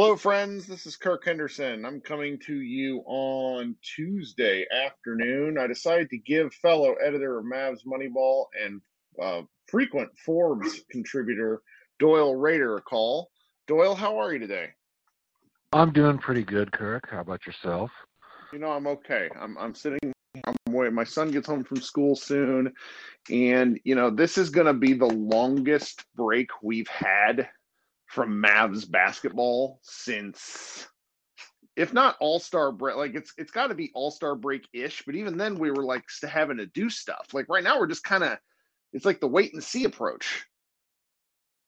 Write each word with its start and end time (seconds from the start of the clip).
Hello, 0.00 0.14
friends. 0.14 0.64
This 0.64 0.86
is 0.86 0.94
Kirk 0.94 1.24
Henderson. 1.24 1.84
I'm 1.84 2.00
coming 2.00 2.38
to 2.46 2.54
you 2.54 3.02
on 3.04 3.74
Tuesday 3.82 4.64
afternoon. 4.72 5.58
I 5.58 5.66
decided 5.66 6.08
to 6.10 6.18
give 6.18 6.54
fellow 6.54 6.94
editor 7.04 7.40
of 7.40 7.44
Mavs 7.44 7.84
Moneyball 7.84 8.44
and 8.64 8.80
uh, 9.20 9.42
frequent 9.66 10.08
Forbes 10.24 10.82
contributor 10.88 11.62
Doyle 11.98 12.36
Rader 12.36 12.76
a 12.76 12.80
call. 12.80 13.28
Doyle, 13.66 13.96
how 13.96 14.18
are 14.18 14.32
you 14.32 14.38
today? 14.38 14.68
I'm 15.72 15.92
doing 15.92 16.18
pretty 16.18 16.44
good, 16.44 16.70
Kirk. 16.70 17.08
How 17.10 17.22
about 17.22 17.44
yourself? 17.44 17.90
You 18.52 18.60
know, 18.60 18.70
I'm 18.70 18.86
okay. 18.86 19.28
I'm 19.36 19.58
I'm 19.58 19.74
sitting. 19.74 19.98
I'm 20.44 20.54
waiting. 20.68 20.94
My 20.94 21.02
son 21.02 21.32
gets 21.32 21.48
home 21.48 21.64
from 21.64 21.80
school 21.80 22.14
soon, 22.14 22.72
and 23.32 23.80
you 23.82 23.96
know, 23.96 24.10
this 24.10 24.38
is 24.38 24.48
going 24.48 24.68
to 24.68 24.74
be 24.74 24.92
the 24.92 25.06
longest 25.06 26.04
break 26.14 26.50
we've 26.62 26.86
had 26.86 27.48
from 28.08 28.42
Mavs 28.42 28.90
basketball 28.90 29.78
since 29.82 30.88
if 31.76 31.92
not 31.92 32.16
all-star 32.18 32.72
break 32.72 32.96
like 32.96 33.14
it's 33.14 33.32
it's 33.38 33.52
got 33.52 33.68
to 33.68 33.74
be 33.74 33.90
all-star 33.94 34.34
break-ish 34.34 35.02
but 35.06 35.14
even 35.14 35.36
then 35.36 35.56
we 35.56 35.70
were 35.70 35.84
like 35.84 36.04
having 36.28 36.56
to 36.56 36.66
do 36.66 36.90
stuff. 36.90 37.28
Like 37.32 37.46
right 37.48 37.62
now 37.62 37.78
we're 37.78 37.86
just 37.86 38.04
kind 38.04 38.24
of 38.24 38.38
it's 38.92 39.04
like 39.04 39.20
the 39.20 39.28
wait 39.28 39.52
and 39.52 39.62
see 39.62 39.84
approach. 39.84 40.44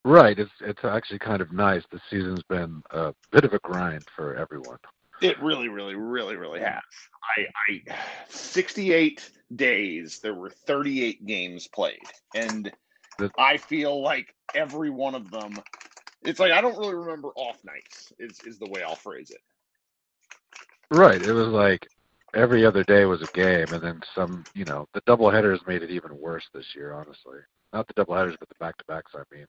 Right. 0.05 0.39
It's 0.39 0.51
it's 0.61 0.85
actually 0.85 1.19
kind 1.19 1.43
of 1.43 1.53
nice. 1.53 1.83
The 1.93 2.01
season's 2.09 2.43
been 2.49 2.83
a 2.91 3.15
bit 3.31 3.45
of 3.45 3.53
a 3.53 3.59
grind 3.59 4.05
for 4.17 4.35
everyone. 4.35 4.79
It 5.21 5.41
really 5.43 5.69
really 5.69 5.95
really 5.95 6.37
really 6.37 6.61
has. 6.61 6.81
I 7.37 7.47
i 7.69 7.97
68 8.29 9.31
days 9.55 10.21
there 10.21 10.35
were 10.35 10.51
38 10.51 11.27
games 11.27 11.69
played 11.69 11.99
and 12.35 12.73
the, 13.19 13.31
i 13.37 13.57
feel 13.57 14.01
like 14.01 14.35
every 14.55 14.91
one 14.91 15.15
of 15.15 15.31
them 15.31 15.59
it's 16.23 16.41
like 16.41 16.53
I 16.53 16.61
don't 16.61 16.79
really 16.79 16.95
remember 16.95 17.29
off 17.37 17.65
nights. 17.65 18.13
Is 18.19 18.41
is 18.41 18.59
the 18.59 18.69
way 18.71 18.83
I'll 18.83 18.95
phrase 18.95 19.31
it. 19.31 19.41
Right. 20.91 21.23
It 21.23 21.33
was 21.33 21.49
like 21.49 21.89
every 22.35 22.65
other 22.67 22.85
day 22.85 23.05
was 23.05 23.23
a 23.23 23.33
game, 23.33 23.67
and 23.73 23.83
then 23.83 24.01
some. 24.15 24.45
You 24.55 24.65
know, 24.65 24.89
the 24.95 25.03
double 25.07 25.31
headers 25.31 25.61
made 25.67 25.83
it 25.83 25.91
even 25.91 26.19
worse 26.19 26.45
this 26.53 26.75
year. 26.75 26.93
Honestly, 26.93 27.39
not 27.73 27.87
the 27.87 27.95
double 27.95 28.15
headers, 28.15 28.37
but 28.39 28.49
the 28.49 28.55
back 28.61 28.77
to 28.79 28.85
backs. 28.87 29.13
I 29.15 29.23
mean. 29.35 29.47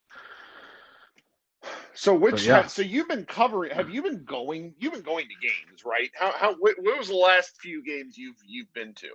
So 1.93 2.15
which 2.15 2.39
so, 2.39 2.47
yeah. 2.47 2.67
so 2.67 2.81
you've 2.81 3.07
been 3.07 3.25
covering? 3.25 3.71
Have 3.71 3.89
you 3.89 4.01
been 4.01 4.23
going? 4.23 4.73
You've 4.79 4.93
been 4.93 5.03
going 5.03 5.27
to 5.27 5.47
games, 5.47 5.85
right? 5.85 6.09
How 6.15 6.31
how 6.31 6.55
what, 6.55 6.75
what 6.79 6.97
was 6.97 7.09
the 7.09 7.15
last 7.15 7.59
few 7.61 7.83
games 7.83 8.17
you've 8.17 8.37
you've 8.47 8.73
been 8.73 8.93
to? 8.95 9.09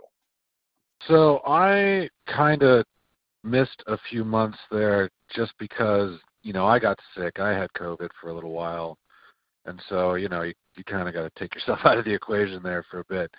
So 1.09 1.41
I 1.47 2.09
kind 2.27 2.63
of 2.63 2.85
missed 3.43 3.83
a 3.87 3.99
few 4.11 4.25
months 4.25 4.59
there 4.71 5.11
just 5.35 5.53
because 5.59 6.19
you 6.47 6.53
know, 6.53 6.65
I 6.65 6.79
got 6.79 7.01
sick. 7.17 7.41
I 7.41 7.51
had 7.51 7.73
COVID 7.73 8.09
for 8.21 8.31
a 8.31 8.35
little 8.35 8.53
while, 8.53 8.97
and 9.65 9.83
so 9.89 10.15
you 10.15 10.29
know, 10.29 10.43
you 10.43 10.55
you 10.77 10.85
kind 10.85 11.09
of 11.09 11.15
got 11.15 11.23
to 11.23 11.31
take 11.37 11.55
yourself 11.57 11.81
out 11.85 11.99
of 11.99 12.05
the 12.05 12.15
equation 12.15 12.63
there 12.63 12.85
for 12.89 13.01
a 13.01 13.05
bit. 13.09 13.31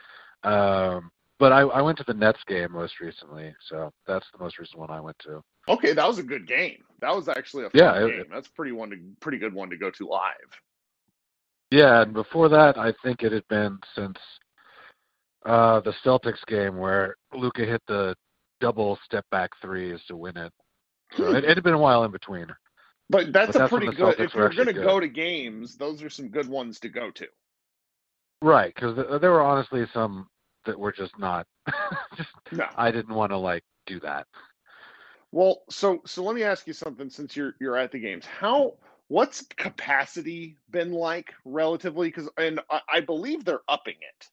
Um, 0.44 1.10
but 1.40 1.54
I, 1.54 1.62
I 1.62 1.82
went 1.82 1.98
to 2.00 2.04
the 2.06 2.14
Nets 2.14 2.40
game 2.48 2.74
most 2.74 3.00
recently, 3.00 3.56
so 3.70 3.92
that's 4.06 4.26
the 4.34 4.44
most 4.44 4.60
recent 4.60 4.80
one 4.80 4.90
I 4.90 5.00
went 5.00 5.18
to. 5.20 5.42
Okay, 5.70 5.94
that 5.94 6.06
was 6.08 6.20
a 6.20 6.24
good 6.24 6.48
game. 6.48 6.84
That 7.00 7.16
was 7.16 7.30
actually 7.30 7.66
a 7.66 7.70
fun 7.70 7.80
yeah, 7.82 8.00
game. 8.00 8.20
It, 8.22 8.28
that's 8.30 8.50
pretty 8.50 8.74
one 8.74 8.90
to 8.90 8.98
pretty 9.22 9.38
good 9.38 9.54
one 9.54 9.70
to 9.70 9.78
go 9.78 9.90
to 9.90 10.06
live. 10.06 10.52
Yeah, 11.72 12.02
and 12.02 12.14
before 12.14 12.50
that, 12.50 12.78
I 12.78 12.94
think 13.04 13.24
it 13.24 13.32
had 13.32 13.48
been 13.48 13.80
since 13.96 14.18
uh, 15.46 15.80
the 15.80 15.94
Celtics 16.06 16.46
game 16.48 16.78
where 16.78 17.16
Luka 17.34 17.64
hit 17.64 17.82
the 17.88 18.16
double 18.60 19.00
step 19.06 19.26
back 19.32 19.52
threes 19.62 20.00
to 20.10 20.18
win 20.18 20.36
it. 20.36 20.52
So 21.16 21.34
it, 21.34 21.46
it 21.46 21.56
had 21.56 21.64
been 21.64 21.74
a 21.74 21.80
while 21.80 22.04
in 22.04 22.12
between. 22.12 22.48
But 23.10 23.32
that's 23.32 23.48
but 23.48 23.56
a 23.56 23.60
that's 23.60 23.70
pretty 23.70 23.92
good. 23.96 24.20
If 24.20 24.34
you're 24.34 24.50
going 24.50 24.68
to 24.68 24.74
go 24.74 25.00
to 25.00 25.08
games, 25.08 25.76
those 25.76 26.04
are 26.04 26.10
some 26.10 26.28
good 26.28 26.48
ones 26.48 26.80
to 26.82 26.90
go 26.90 27.10
to. 27.12 27.28
Right, 28.42 28.74
because 28.74 28.96
there 29.22 29.32
were 29.32 29.42
honestly 29.42 29.86
some 29.94 30.28
that 30.66 30.78
were 30.78 30.92
just 30.92 31.18
not. 31.18 31.48
just, 32.16 32.30
no. 32.52 32.68
I 32.76 32.92
didn't 32.92 33.16
want 33.16 33.32
to 33.32 33.38
like 33.38 33.64
do 33.86 34.00
that. 34.02 34.28
Well, 35.32 35.64
so 35.70 36.02
so 36.06 36.24
let 36.24 36.36
me 36.36 36.44
ask 36.44 36.68
you 36.68 36.74
something. 36.74 37.10
Since 37.10 37.36
you're 37.36 37.56
you're 37.60 37.78
at 37.78 37.92
the 37.92 38.00
games, 38.00 38.26
how 38.26 38.74
what's 39.08 39.42
capacity 39.42 40.58
been 40.70 40.92
like 40.92 41.34
relatively? 41.46 42.10
Because 42.10 42.30
and 42.38 42.60
I, 42.70 42.82
I, 42.94 43.00
believe 43.02 43.44
they're 43.44 43.62
upping 43.68 43.96
it. 44.00 44.28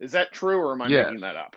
Is 0.00 0.12
that 0.12 0.32
true, 0.32 0.58
or 0.58 0.72
am 0.72 0.82
I 0.82 0.88
yes. 0.88 1.06
making 1.06 1.20
that 1.20 1.36
up? 1.36 1.56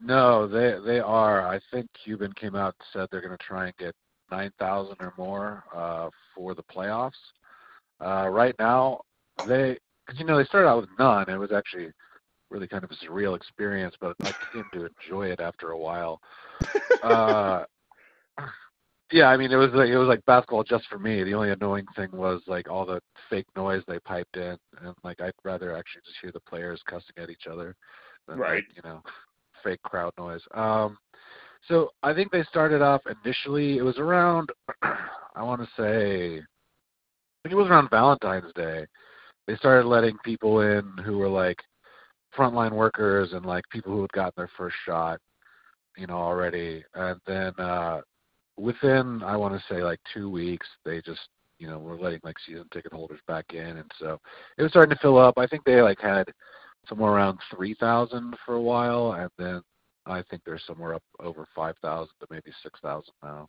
No, 0.00 0.48
they 0.48 0.78
they 0.84 1.00
are. 1.00 1.46
I 1.46 1.60
think 1.70 1.88
Cuban 1.92 2.32
came 2.32 2.56
out 2.56 2.74
and 2.78 2.86
said 2.92 3.08
they're 3.10 3.20
going 3.20 3.36
to 3.36 3.44
try 3.44 3.66
and 3.66 3.76
get 3.76 3.94
9,000 4.30 4.96
or 5.00 5.12
more 5.16 5.64
uh, 5.74 6.10
for 6.34 6.54
the 6.54 6.62
playoffs. 6.62 7.12
Uh, 8.04 8.28
right 8.28 8.54
now, 8.58 9.00
they, 9.46 9.78
cause, 10.06 10.18
you 10.18 10.24
know, 10.24 10.38
they 10.38 10.44
started 10.44 10.68
out 10.68 10.80
with 10.80 10.90
none. 10.98 11.28
It 11.28 11.36
was 11.36 11.52
actually 11.52 11.90
really 12.50 12.66
kind 12.66 12.84
of 12.84 12.90
a 12.90 13.06
surreal 13.06 13.36
experience, 13.36 13.94
but 14.00 14.16
I 14.24 14.32
came 14.52 14.64
to 14.72 14.86
enjoy 14.86 15.28
it 15.28 15.40
after 15.40 15.70
a 15.70 15.78
while. 15.78 16.20
Uh, 17.02 17.64
yeah, 19.12 19.26
I 19.26 19.36
mean, 19.36 19.52
it 19.52 19.56
was 19.56 19.70
like 19.72 19.88
it 19.88 19.98
was 19.98 20.08
like 20.08 20.24
basketball 20.24 20.64
just 20.64 20.86
for 20.88 20.98
me. 20.98 21.22
The 21.22 21.34
only 21.34 21.50
annoying 21.50 21.86
thing 21.96 22.08
was 22.12 22.42
like 22.46 22.68
all 22.70 22.86
the 22.86 23.00
fake 23.28 23.46
noise 23.56 23.82
they 23.86 23.98
piped 24.00 24.36
in, 24.36 24.56
and 24.82 24.94
like 25.04 25.20
I'd 25.20 25.32
rather 25.44 25.76
actually 25.76 26.02
just 26.04 26.18
hear 26.22 26.32
the 26.32 26.40
players 26.40 26.80
cussing 26.86 27.16
at 27.18 27.30
each 27.30 27.46
other 27.50 27.76
than 28.26 28.38
right. 28.38 28.64
like, 28.66 28.76
you 28.76 28.82
know 28.82 29.02
fake 29.62 29.82
crowd 29.82 30.12
noise. 30.18 30.42
Um, 30.54 30.98
so 31.68 31.90
I 32.02 32.14
think 32.14 32.30
they 32.30 32.42
started 32.44 32.82
off 32.82 33.02
initially. 33.24 33.78
It 33.78 33.82
was 33.82 33.98
around, 33.98 34.50
I 34.82 35.42
want 35.42 35.60
to 35.60 35.68
say, 35.76 36.38
I 36.38 37.38
think 37.42 37.52
it 37.52 37.56
was 37.56 37.68
around 37.68 37.90
Valentine's 37.90 38.52
Day. 38.54 38.86
They 39.46 39.56
started 39.56 39.86
letting 39.86 40.18
people 40.24 40.60
in 40.60 40.84
who 41.04 41.18
were 41.18 41.28
like 41.28 41.58
frontline 42.36 42.72
workers 42.72 43.32
and 43.32 43.44
like 43.44 43.64
people 43.70 43.92
who 43.92 44.02
had 44.02 44.12
gotten 44.12 44.32
their 44.36 44.50
first 44.56 44.76
shot, 44.86 45.18
you 45.96 46.06
know, 46.06 46.18
already. 46.18 46.84
And 46.94 47.20
then 47.26 47.52
uh 47.58 48.00
within, 48.56 49.22
I 49.22 49.36
want 49.36 49.54
to 49.54 49.74
say, 49.74 49.82
like 49.82 50.00
two 50.12 50.30
weeks, 50.30 50.66
they 50.84 51.00
just 51.02 51.28
you 51.58 51.68
know 51.68 51.78
were 51.78 51.98
letting 51.98 52.20
like 52.22 52.36
season 52.46 52.64
ticket 52.72 52.92
holders 52.92 53.20
back 53.26 53.46
in, 53.52 53.78
and 53.78 53.90
so 53.98 54.18
it 54.58 54.62
was 54.62 54.70
starting 54.72 54.94
to 54.94 55.02
fill 55.02 55.18
up. 55.18 55.34
I 55.36 55.46
think 55.46 55.64
they 55.64 55.82
like 55.82 56.00
had 56.00 56.28
somewhere 56.88 57.12
around 57.12 57.38
three 57.54 57.74
thousand 57.74 58.36
for 58.44 58.54
a 58.54 58.62
while, 58.62 59.12
and 59.12 59.30
then 59.38 59.62
I 60.10 60.22
think 60.22 60.42
they're 60.44 60.58
somewhere 60.58 60.94
up 60.94 61.02
over 61.20 61.46
five 61.54 61.76
thousand 61.78 62.14
to 62.20 62.26
maybe 62.30 62.52
six 62.62 62.80
thousand 62.80 63.14
now. 63.22 63.48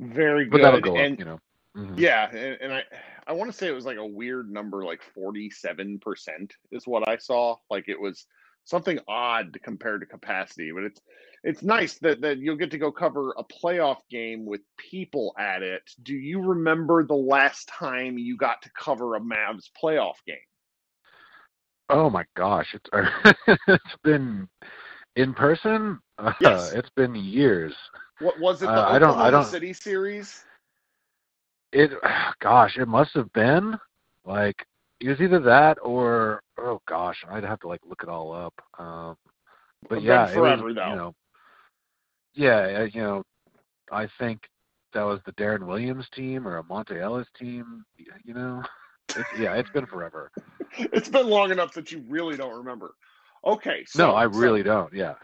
Very 0.00 0.44
good. 0.44 0.52
But 0.52 0.62
that'll 0.62 0.80
go 0.80 0.96
and, 0.96 1.14
up, 1.14 1.18
you 1.18 1.24
know. 1.24 1.38
Mm-hmm. 1.76 1.98
Yeah, 1.98 2.28
and, 2.30 2.58
and, 2.60 2.72
I 2.72 2.82
I 3.28 3.32
want 3.32 3.50
to 3.50 3.56
say 3.56 3.68
it 3.68 3.74
was 3.74 3.84
like 3.84 3.98
a 3.98 4.06
weird 4.06 4.50
number, 4.50 4.84
like 4.84 5.02
forty 5.14 5.50
seven 5.50 5.98
percent 6.00 6.54
is 6.72 6.86
what 6.86 7.08
I 7.08 7.16
saw. 7.18 7.56
Like 7.70 7.88
it 7.88 8.00
was 8.00 8.26
something 8.64 8.98
odd 9.06 9.58
compared 9.62 10.00
to 10.00 10.06
capacity, 10.06 10.72
but 10.72 10.84
it's 10.84 11.00
it's 11.44 11.62
nice 11.62 11.98
that 11.98 12.22
that 12.22 12.38
you'll 12.38 12.56
get 12.56 12.72
to 12.72 12.78
go 12.78 12.90
cover 12.90 13.32
a 13.36 13.44
playoff 13.44 13.98
game 14.10 14.46
with 14.46 14.62
people 14.78 15.34
at 15.38 15.62
it. 15.62 15.82
Do 16.02 16.14
you 16.14 16.40
remember 16.40 17.04
the 17.04 17.14
last 17.14 17.68
time 17.68 18.18
you 18.18 18.36
got 18.36 18.62
to 18.62 18.70
cover 18.72 19.14
a 19.14 19.20
Mavs 19.20 19.70
playoff 19.82 20.16
game? 20.26 20.36
Oh 21.88 22.10
my 22.10 22.24
gosh, 22.36 22.74
it's 22.74 22.90
it's 23.68 23.96
been 24.02 24.48
in 25.16 25.34
person, 25.34 25.98
yes. 26.40 26.72
Uh, 26.72 26.76
it's 26.76 26.90
been 26.90 27.14
years. 27.14 27.74
What 28.20 28.38
was 28.40 28.62
it? 28.62 28.66
The 28.66 28.72
uh, 28.72 28.88
I 28.88 28.98
don't. 28.98 29.18
I 29.18 29.30
don't. 29.30 29.44
City 29.44 29.72
series. 29.72 30.44
It, 31.72 31.92
gosh, 32.40 32.76
it 32.76 32.88
must 32.88 33.12
have 33.14 33.32
been 33.32 33.78
like 34.24 34.66
it 35.00 35.08
was 35.08 35.20
either 35.20 35.40
that 35.40 35.78
or 35.82 36.42
oh 36.58 36.80
gosh, 36.86 37.24
I'd 37.28 37.44
have 37.44 37.60
to 37.60 37.68
like 37.68 37.80
look 37.88 38.02
it 38.02 38.08
all 38.08 38.32
up. 38.32 38.54
Um, 38.78 39.16
but 39.88 39.96
it's 39.98 40.04
yeah, 40.04 40.26
forever 40.26 40.64
was, 40.64 40.74
though. 40.74 40.90
You 40.90 40.96
know, 40.96 41.14
yeah, 42.34 42.84
you 42.84 43.00
know, 43.00 43.22
I 43.90 44.08
think 44.18 44.42
that 44.92 45.02
was 45.02 45.20
the 45.24 45.32
Deron 45.32 45.66
Williams 45.66 46.08
team 46.14 46.46
or 46.46 46.58
a 46.58 46.62
Monta 46.62 47.00
Ellis 47.00 47.28
team. 47.38 47.84
You 48.24 48.34
know, 48.34 48.62
it's, 49.08 49.28
yeah, 49.38 49.54
it's 49.54 49.70
been 49.70 49.86
forever. 49.86 50.30
it's 50.78 51.08
been 51.08 51.28
long 51.28 51.50
enough 51.50 51.72
that 51.74 51.90
you 51.90 52.04
really 52.08 52.36
don't 52.36 52.56
remember. 52.56 52.94
Okay. 53.46 53.84
So, 53.86 54.06
no, 54.06 54.14
I 54.14 54.24
really 54.24 54.60
so, 54.60 54.64
don't. 54.64 54.92
Yeah. 54.94 55.14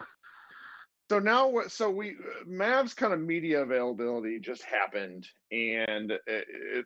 So 1.09 1.19
now, 1.19 1.53
so 1.69 1.89
we 1.89 2.17
Mavs 2.45 2.93
kind 2.93 3.13
of 3.13 3.21
media 3.21 3.61
availability 3.61 4.39
just 4.39 4.63
happened, 4.63 5.25
and 5.51 6.11
it, 6.11 6.21
it, 6.27 6.85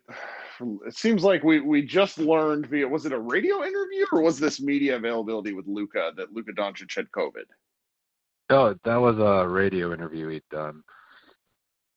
it, 0.60 0.94
seems 0.94 1.24
like 1.24 1.42
we 1.42 1.60
we 1.60 1.82
just 1.82 2.18
learned 2.18 2.66
via 2.66 2.86
was 2.86 3.04
it 3.04 3.12
a 3.12 3.18
radio 3.18 3.64
interview 3.64 4.06
or 4.12 4.22
was 4.22 4.38
this 4.38 4.60
media 4.60 4.94
availability 4.94 5.52
with 5.54 5.66
Luka 5.66 6.12
that 6.16 6.32
Luka 6.32 6.52
Doncic 6.52 6.94
had 6.94 7.10
COVID? 7.10 7.46
Oh, 8.50 8.76
that 8.84 8.96
was 8.96 9.18
a 9.18 9.48
radio 9.48 9.92
interview 9.92 10.28
he'd 10.28 10.42
done 10.52 10.84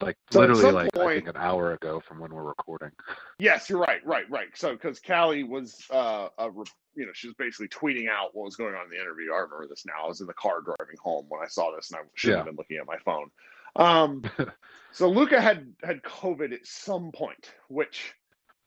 like 0.01 0.17
so 0.29 0.39
literally 0.41 0.71
like 0.71 0.93
point, 0.93 1.07
I 1.07 1.13
think 1.15 1.27
an 1.29 1.37
hour 1.37 1.73
ago 1.73 2.01
from 2.05 2.19
when 2.19 2.33
we're 2.33 2.43
recording. 2.43 2.91
Yes, 3.39 3.69
you're 3.69 3.79
right, 3.79 4.05
right, 4.05 4.29
right. 4.29 4.47
So 4.55 4.73
because 4.73 4.99
Callie 4.99 5.43
was, 5.43 5.85
uh, 5.89 6.27
a, 6.37 6.49
you 6.95 7.05
know, 7.05 7.11
she 7.13 7.27
was 7.27 7.35
basically 7.37 7.69
tweeting 7.69 8.09
out 8.09 8.29
what 8.33 8.45
was 8.45 8.55
going 8.55 8.75
on 8.75 8.85
in 8.85 8.89
the 8.89 8.99
interview. 8.99 9.31
I 9.31 9.37
remember 9.37 9.67
this 9.69 9.85
now. 9.85 10.05
I 10.05 10.07
was 10.07 10.21
in 10.21 10.27
the 10.27 10.33
car 10.33 10.61
driving 10.61 10.97
home 11.01 11.25
when 11.29 11.41
I 11.41 11.47
saw 11.47 11.73
this, 11.75 11.91
and 11.91 11.99
I 11.99 12.03
should 12.15 12.31
yeah. 12.31 12.37
have 12.37 12.45
been 12.45 12.55
looking 12.57 12.77
at 12.77 12.85
my 12.85 12.97
phone. 13.05 13.29
Um, 13.77 14.23
so 14.91 15.09
Luka 15.09 15.39
had 15.39 15.73
had 15.83 16.01
COVID 16.03 16.53
at 16.53 16.65
some 16.65 17.11
point, 17.11 17.51
which 17.69 18.13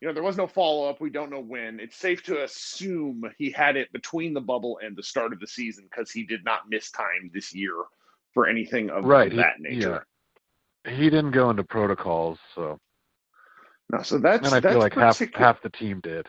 you 0.00 0.06
know, 0.06 0.14
there 0.14 0.22
was 0.22 0.36
no 0.36 0.46
follow 0.46 0.88
up. 0.88 1.00
We 1.00 1.10
don't 1.10 1.30
know 1.30 1.40
when. 1.40 1.80
It's 1.80 1.96
safe 1.96 2.22
to 2.24 2.44
assume 2.44 3.22
he 3.36 3.50
had 3.50 3.76
it 3.76 3.92
between 3.92 4.32
the 4.32 4.40
bubble 4.40 4.78
and 4.82 4.96
the 4.96 5.02
start 5.02 5.32
of 5.32 5.40
the 5.40 5.46
season 5.46 5.88
because 5.90 6.10
he 6.10 6.22
did 6.22 6.44
not 6.44 6.70
miss 6.70 6.90
time 6.90 7.30
this 7.34 7.52
year 7.52 7.74
for 8.32 8.46
anything 8.46 8.90
of, 8.90 9.04
right. 9.04 9.34
that 9.34 9.54
he, 9.56 9.74
nature. 9.74 9.90
Yeah. 9.90 10.00
He 10.86 11.10
didn't 11.10 11.32
go 11.32 11.50
into 11.50 11.64
protocols, 11.64 12.38
so. 12.54 12.78
No, 13.90 14.02
so 14.02 14.18
that's 14.18 14.46
and 14.46 14.54
I 14.54 14.60
that's 14.60 14.74
feel 14.74 14.80
like 14.80 14.94
half 14.94 15.18
particu- 15.18 15.36
half 15.36 15.62
the 15.62 15.70
team 15.70 16.00
did. 16.00 16.28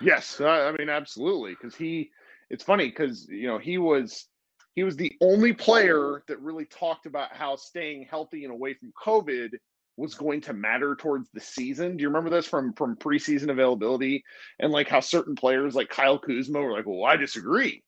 Yes, 0.00 0.40
uh, 0.40 0.46
I 0.48 0.72
mean 0.72 0.88
absolutely 0.88 1.52
because 1.54 1.74
he. 1.74 2.10
It's 2.50 2.64
funny 2.64 2.88
because 2.88 3.26
you 3.28 3.46
know 3.46 3.58
he 3.58 3.78
was 3.78 4.26
he 4.74 4.84
was 4.84 4.96
the 4.96 5.16
only 5.20 5.52
player 5.52 6.22
that 6.28 6.40
really 6.40 6.64
talked 6.64 7.06
about 7.06 7.34
how 7.34 7.56
staying 7.56 8.06
healthy 8.08 8.44
and 8.44 8.52
away 8.52 8.74
from 8.74 8.92
COVID 9.04 9.50
was 9.96 10.14
going 10.14 10.40
to 10.42 10.52
matter 10.52 10.94
towards 10.94 11.28
the 11.34 11.40
season. 11.40 11.96
Do 11.96 12.02
you 12.02 12.08
remember 12.08 12.30
this 12.30 12.46
from 12.46 12.72
from 12.74 12.96
preseason 12.96 13.50
availability 13.50 14.22
and 14.60 14.70
like 14.70 14.88
how 14.88 15.00
certain 15.00 15.34
players 15.34 15.74
like 15.74 15.88
Kyle 15.88 16.18
Kuzma 16.18 16.60
were 16.60 16.72
like, 16.72 16.86
"Well, 16.86 17.04
I 17.04 17.16
disagree," 17.16 17.82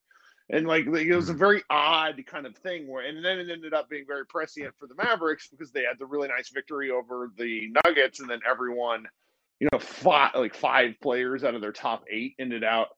and 0.52 0.66
like 0.66 0.86
it 0.86 1.14
was 1.14 1.28
a 1.28 1.34
very 1.34 1.62
odd 1.70 2.22
kind 2.26 2.46
of 2.46 2.56
thing. 2.56 2.88
Where 2.88 3.06
and 3.06 3.24
then 3.24 3.38
it 3.38 3.50
ended 3.50 3.72
up 3.72 3.88
being 3.88 4.04
very 4.06 4.26
prescient 4.26 4.74
for 4.78 4.86
the 4.86 4.94
Mavericks 4.94 5.48
because 5.48 5.70
they 5.70 5.82
had 5.82 5.98
the 5.98 6.06
really 6.06 6.28
nice 6.28 6.50
victory 6.50 6.90
over 6.90 7.30
the 7.36 7.72
Nuggets, 7.84 8.20
and 8.20 8.28
then 8.28 8.40
everyone, 8.48 9.06
you 9.60 9.68
know, 9.72 9.78
five 9.78 10.32
like 10.34 10.54
five 10.54 10.94
players 11.00 11.44
out 11.44 11.54
of 11.54 11.60
their 11.60 11.72
top 11.72 12.04
eight 12.10 12.34
ended 12.38 12.64
out 12.64 12.88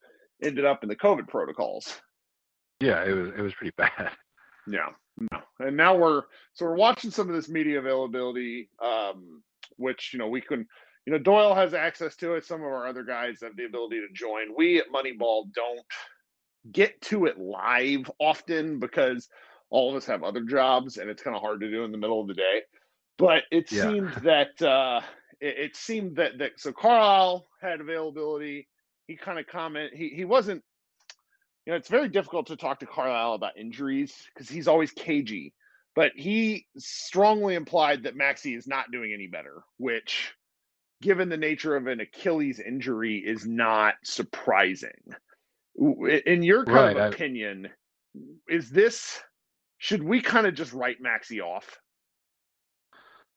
ended 0.43 0.65
up 0.65 0.83
in 0.83 0.89
the 0.89 0.97
COVID 0.97 1.29
protocols. 1.29 2.01
Yeah, 2.81 3.05
it 3.05 3.13
was 3.13 3.29
it 3.37 3.41
was 3.41 3.55
pretty 3.55 3.75
bad. 3.77 4.11
Yeah, 4.67 4.89
no. 5.19 5.41
And 5.61 5.77
now 5.77 5.97
we're 5.97 6.23
so 6.55 6.65
we're 6.65 6.77
watching 6.77 7.11
some 7.11 7.29
of 7.29 7.35
this 7.35 7.49
media 7.49 7.79
availability, 7.79 8.71
um, 8.83 9.43
which 9.77 10.11
you 10.13 10.19
know 10.19 10.29
we 10.29 10.41
can, 10.41 10.67
you 11.07 11.13
know, 11.13 11.19
Doyle 11.19 11.55
has 11.55 11.75
access 11.75 12.17
to 12.17 12.35
it. 12.35 12.47
Some 12.47 12.61
of 12.61 12.67
our 12.67 12.87
other 12.87 13.05
guys 13.05 13.41
have 13.43 13.57
the 13.57 13.67
ability 13.67 14.01
to 14.01 14.09
join. 14.15 14.57
We 14.57 14.79
at 14.79 14.91
Moneyball 14.91 15.53
don't 15.53 15.85
get 16.71 17.01
to 17.03 17.27
it 17.27 17.39
live 17.39 18.11
often 18.19 18.79
because 18.79 19.29
all 19.71 19.91
of 19.91 19.97
us 19.97 20.07
have 20.07 20.23
other 20.23 20.43
jobs 20.43 20.99
and 20.99 21.11
it's 21.11 21.23
kind 21.23 21.35
of 21.35 21.43
hard 21.43 21.61
to 21.61 21.71
do 21.71 21.85
in 21.85 21.93
the 21.93 21.99
middle 21.99 22.21
of 22.21 22.29
the 22.29 22.35
day. 22.35 22.63
But 23.19 23.45
it 23.51 23.71
Yeah. 23.71 23.85
seemed 23.85 24.13
that 24.23 24.61
uh, 24.63 25.01
it, 25.41 25.59
it 25.59 25.77
seemed 25.77 26.17
that 26.17 26.39
that 26.39 26.53
so 26.59 26.73
Carlisle 26.73 27.47
had 27.61 27.81
availability. 27.81 28.69
He 29.07 29.17
kind 29.17 29.39
of 29.39 29.47
comment. 29.47 29.93
He 29.95 30.11
he 30.11 30.25
wasn't 30.25 30.63
you 31.67 31.73
know, 31.73 31.77
it's 31.77 31.89
very 31.89 32.09
difficult 32.09 32.47
to 32.49 32.57
talk 32.57 32.81
to 32.81 32.87
Carlisle 32.87 33.35
about 33.35 33.57
injuries 33.57 34.15
because 34.35 34.49
he's 34.49 34.69
always 34.69 34.91
cagey. 34.91 35.55
But 35.95 36.13
he 36.17 36.67
strongly 36.79 37.55
implied 37.55 38.05
that 38.05 38.17
Maxi 38.17 38.57
is 38.57 38.67
not 38.67 38.91
doing 38.91 39.13
any 39.13 39.27
better, 39.27 39.63
which, 39.77 40.33
given 41.03 41.29
the 41.29 41.37
nature 41.37 41.77
of 41.77 41.87
an 41.87 42.01
Achilles 42.01 42.59
injury, 42.59 43.19
is 43.19 43.47
not 43.47 43.95
surprising. 44.03 45.15
In 45.77 46.43
your 46.43 46.65
kind 46.67 46.87
Right, 46.87 46.97
of 46.97 47.03
I- 47.03 47.09
opinion, 47.15 47.69
is 48.49 48.71
this 48.71 49.21
should 49.79 50.03
we 50.03 50.21
kind 50.21 50.47
of 50.47 50.55
just 50.55 50.73
write 50.73 51.03
Maxi 51.03 51.41
off? 51.43 51.81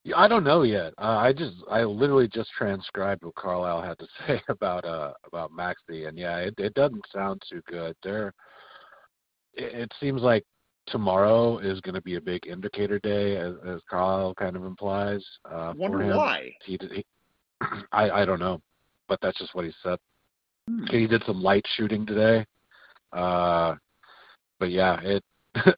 Yeah, 0.03 0.17
I 0.17 0.27
don't 0.27 0.43
know 0.43 0.63
yet. 0.63 0.93
Uh, 0.97 1.17
I 1.17 1.33
just 1.33 1.55
I 1.69 1.83
literally 1.83 2.27
just 2.27 2.51
transcribed 2.51 3.23
what 3.23 3.35
Carlisle 3.35 3.81
had 3.81 3.97
to 3.99 4.07
say 4.27 4.41
about 4.49 4.85
uh 4.85 5.13
about 5.25 5.51
Maxi, 5.51 6.07
and 6.07 6.17
yeah, 6.17 6.37
it 6.37 6.53
it 6.57 6.73
doesn't 6.73 7.05
sound 7.13 7.41
too 7.49 7.61
good. 7.67 7.95
There, 8.03 8.33
it, 9.53 9.73
it 9.73 9.91
seems 9.99 10.21
like 10.21 10.43
tomorrow 10.87 11.57
is 11.59 11.81
going 11.81 11.95
to 11.95 12.01
be 12.01 12.15
a 12.15 12.21
big 12.21 12.45
indicator 12.47 12.99
day, 12.99 13.37
as, 13.37 13.55
as 13.67 13.81
Carlisle 13.89 14.35
kind 14.35 14.55
of 14.55 14.65
implies. 14.65 15.23
Uh, 15.49 15.73
I 15.73 15.73
wonder 15.75 15.99
why. 15.99 16.55
He, 16.63 16.77
he 16.91 17.05
I 17.91 18.09
I 18.21 18.25
don't 18.25 18.39
know, 18.39 18.61
but 19.07 19.19
that's 19.21 19.37
just 19.39 19.55
what 19.55 19.65
he 19.65 19.71
said. 19.83 19.97
Hmm. 20.69 20.85
He 20.89 21.07
did 21.07 21.23
some 21.25 21.41
light 21.41 21.65
shooting 21.75 22.05
today. 22.05 22.45
Uh, 23.13 23.75
but 24.59 24.71
yeah, 24.71 24.99
it 25.01 25.23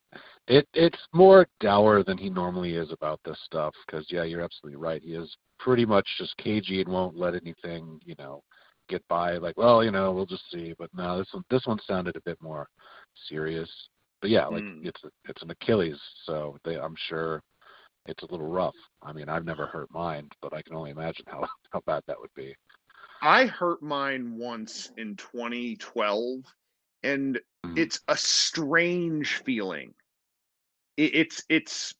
it 0.47 0.67
it's 0.73 1.07
more 1.13 1.47
dour 1.59 2.03
than 2.03 2.17
he 2.17 2.29
normally 2.29 2.75
is 2.75 2.91
about 2.91 3.19
this 3.25 3.37
stuff. 3.45 3.73
Because 3.85 4.05
yeah, 4.09 4.23
you're 4.23 4.41
absolutely 4.41 4.77
right. 4.77 5.01
He 5.01 5.13
is 5.13 5.35
pretty 5.59 5.85
much 5.85 6.07
just 6.17 6.37
cagey 6.37 6.81
and 6.81 6.91
won't 6.91 7.17
let 7.17 7.35
anything 7.35 7.99
you 8.05 8.15
know 8.17 8.41
get 8.89 9.05
by. 9.07 9.37
Like, 9.37 9.57
well, 9.57 9.83
you 9.83 9.91
know, 9.91 10.11
we'll 10.13 10.25
just 10.25 10.49
see. 10.51 10.73
But 10.77 10.89
no, 10.93 11.19
this 11.19 11.27
one 11.31 11.43
this 11.49 11.65
one 11.65 11.79
sounded 11.85 12.15
a 12.15 12.21
bit 12.21 12.41
more 12.41 12.67
serious. 13.27 13.69
But 14.21 14.29
yeah, 14.29 14.45
like 14.47 14.63
Hmm. 14.63 14.85
it's 14.85 15.01
it's 15.25 15.41
an 15.41 15.51
Achilles, 15.51 15.99
so 16.25 16.57
they 16.63 16.77
I'm 16.77 16.95
sure 17.07 17.41
it's 18.07 18.23
a 18.23 18.31
little 18.31 18.47
rough. 18.47 18.75
I 19.03 19.13
mean, 19.13 19.29
I've 19.29 19.45
never 19.45 19.65
hurt 19.65 19.91
mine, 19.91 20.29
but 20.41 20.53
I 20.53 20.61
can 20.61 20.75
only 20.75 20.91
imagine 20.91 21.25
how 21.27 21.45
how 21.71 21.81
bad 21.85 22.03
that 22.07 22.19
would 22.19 22.33
be. 22.35 22.55
I 23.21 23.45
hurt 23.45 23.81
mine 23.81 24.37
once 24.37 24.91
in 24.97 25.15
2012, 25.15 26.43
and 27.03 27.39
Mhm. 27.65 27.77
it's 27.77 27.99
a 28.07 28.17
strange 28.17 29.35
feeling. 29.37 29.93
It, 30.97 31.15
it's 31.15 31.43
it's 31.49 31.93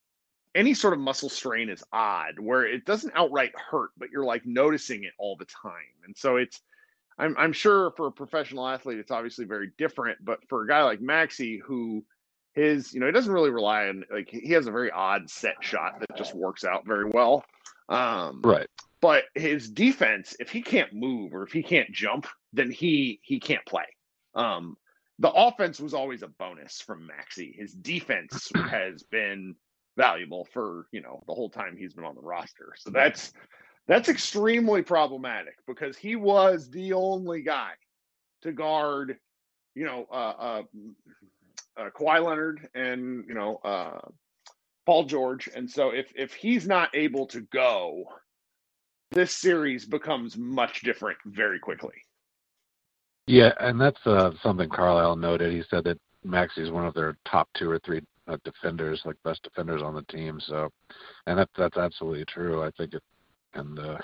any 0.56 0.74
sort 0.74 0.94
of 0.94 1.00
muscle 1.00 1.30
strain 1.30 1.70
is 1.70 1.84
odd, 1.92 2.40
where 2.40 2.66
it 2.66 2.86
doesn't 2.86 3.14
outright 3.16 3.54
hurt, 3.58 3.92
but 3.98 4.10
you're 4.12 4.26
like 4.26 4.46
noticing 4.46 5.04
it 5.04 5.14
all 5.20 5.36
the 5.38 5.46
time, 5.46 5.94
and 6.06 6.16
so 6.18 6.38
it's. 6.38 6.62
I'm 7.20 7.36
I'm 7.38 7.54
sure 7.54 7.92
for 7.98 8.08
a 8.08 8.12
professional 8.12 8.68
athlete, 8.68 9.00
it's 9.00 9.12
obviously 9.12 9.46
very 9.46 9.72
different, 9.78 10.24
but 10.24 10.40
for 10.50 10.64
a 10.64 10.68
guy 10.68 10.84
like 10.84 11.00
Maxi, 11.00 11.60
who 11.62 12.06
his 12.54 12.94
you 12.94 13.00
know 13.00 13.08
he 13.08 13.12
doesn't 13.12 13.34
really 13.34 13.50
rely 13.52 13.88
on 13.88 14.06
like 14.12 14.30
he 14.30 14.52
has 14.52 14.68
a 14.68 14.72
very 14.72 14.92
odd 14.92 15.30
set 15.30 15.58
shot 15.62 15.94
that 16.00 16.16
just 16.16 16.34
works 16.36 16.64
out 16.64 16.86
very 16.86 17.06
well. 17.10 17.44
Um, 17.90 18.42
Right. 18.44 18.68
But 19.02 19.26
his 19.36 19.70
defense 19.70 20.36
if 20.40 20.50
he 20.50 20.62
can't 20.62 20.94
move 20.94 21.34
or 21.34 21.44
if 21.44 21.52
he 21.52 21.64
can't 21.64 21.92
jump 21.92 22.28
then 22.54 22.72
he 22.72 23.20
he 23.24 23.40
can't 23.40 23.66
play. 23.66 23.86
Um 24.36 24.78
the 25.20 25.32
offense 25.32 25.80
was 25.80 25.94
always 25.94 26.22
a 26.22 26.28
bonus 26.28 26.80
from 26.80 27.10
maxi. 27.10 27.56
His 27.56 27.74
defense 27.74 28.52
has 28.70 29.04
been 29.04 29.56
valuable 29.98 30.48
for 30.54 30.88
you 30.92 31.02
know 31.02 31.24
the 31.28 31.34
whole 31.34 31.50
time 31.50 31.76
he's 31.78 31.94
been 31.94 32.06
on 32.06 32.16
the 32.16 32.22
roster. 32.22 32.74
So 32.78 32.92
that's 32.92 33.34
that's 33.88 34.10
extremely 34.10 34.82
problematic 34.82 35.56
because 35.66 35.98
he 35.98 36.16
was 36.16 36.70
the 36.70 36.94
only 36.94 37.42
guy 37.42 37.72
to 38.44 38.52
guard 38.52 39.18
you 39.76 39.86
know 39.86 40.06
uh 40.12 40.16
uh, 40.16 40.62
uh 41.78 41.90
Kawhi 41.98 42.24
Leonard 42.24 42.68
and 42.76 43.26
you 43.28 43.34
know 43.34 43.58
uh 43.58 44.00
Paul 44.86 45.04
George. 45.04 45.50
And 45.54 45.70
so 45.70 45.90
if 45.90 46.12
if 46.16 46.34
he's 46.34 46.68
not 46.68 46.90
able 46.96 47.28
to 47.28 47.42
go 47.42 48.06
this 49.12 49.36
series 49.36 49.86
becomes 49.86 50.38
much 50.38 50.82
different 50.82 51.18
very 51.26 51.60
quickly. 51.60 51.94
Yeah, 53.28 53.52
and 53.60 53.80
that's 53.80 54.00
uh, 54.06 54.32
something 54.42 54.70
Carlisle 54.70 55.18
noted. 55.18 55.52
He 55.52 55.64
said 55.70 55.84
that 55.84 55.98
Maxi 56.26 56.60
is 56.60 56.72
one 56.72 56.86
of 56.86 56.94
their 56.94 57.18
top 57.26 57.50
two 57.58 57.70
or 57.70 57.80
three 57.80 58.02
uh, 58.28 58.38
defenders, 58.44 59.02
like 59.06 59.16
best 59.24 59.44
defenders 59.44 59.82
on 59.82 59.96
the 59.96 60.04
team. 60.04 60.40
So, 60.48 60.70
and 61.26 61.38
that 61.38 61.50
that's 61.58 61.78
absolutely 61.78 62.26
true. 62.26 62.64
I 62.64 62.72
think 62.78 62.94
it, 62.94 63.04
and 63.54 63.78
uh, 63.80 63.98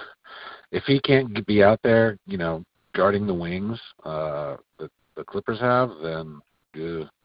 if 0.72 0.83
he 0.86 1.00
can't 1.00 1.45
be 1.45 1.63
out 1.63 1.79
there, 1.83 2.17
you 2.25 2.38
know, 2.38 2.63
guarding 2.93 3.25
the 3.25 3.33
wings 3.33 3.79
uh, 4.03 4.57
that 4.79 4.91
the 5.15 5.24
Clippers 5.24 5.60
have, 5.60 5.91
then 6.01 6.41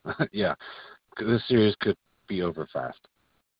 uh, 0.04 0.24
yeah, 0.32 0.54
this 1.18 1.42
series 1.48 1.74
could 1.80 1.96
be 2.28 2.42
over 2.42 2.68
fast. 2.72 2.98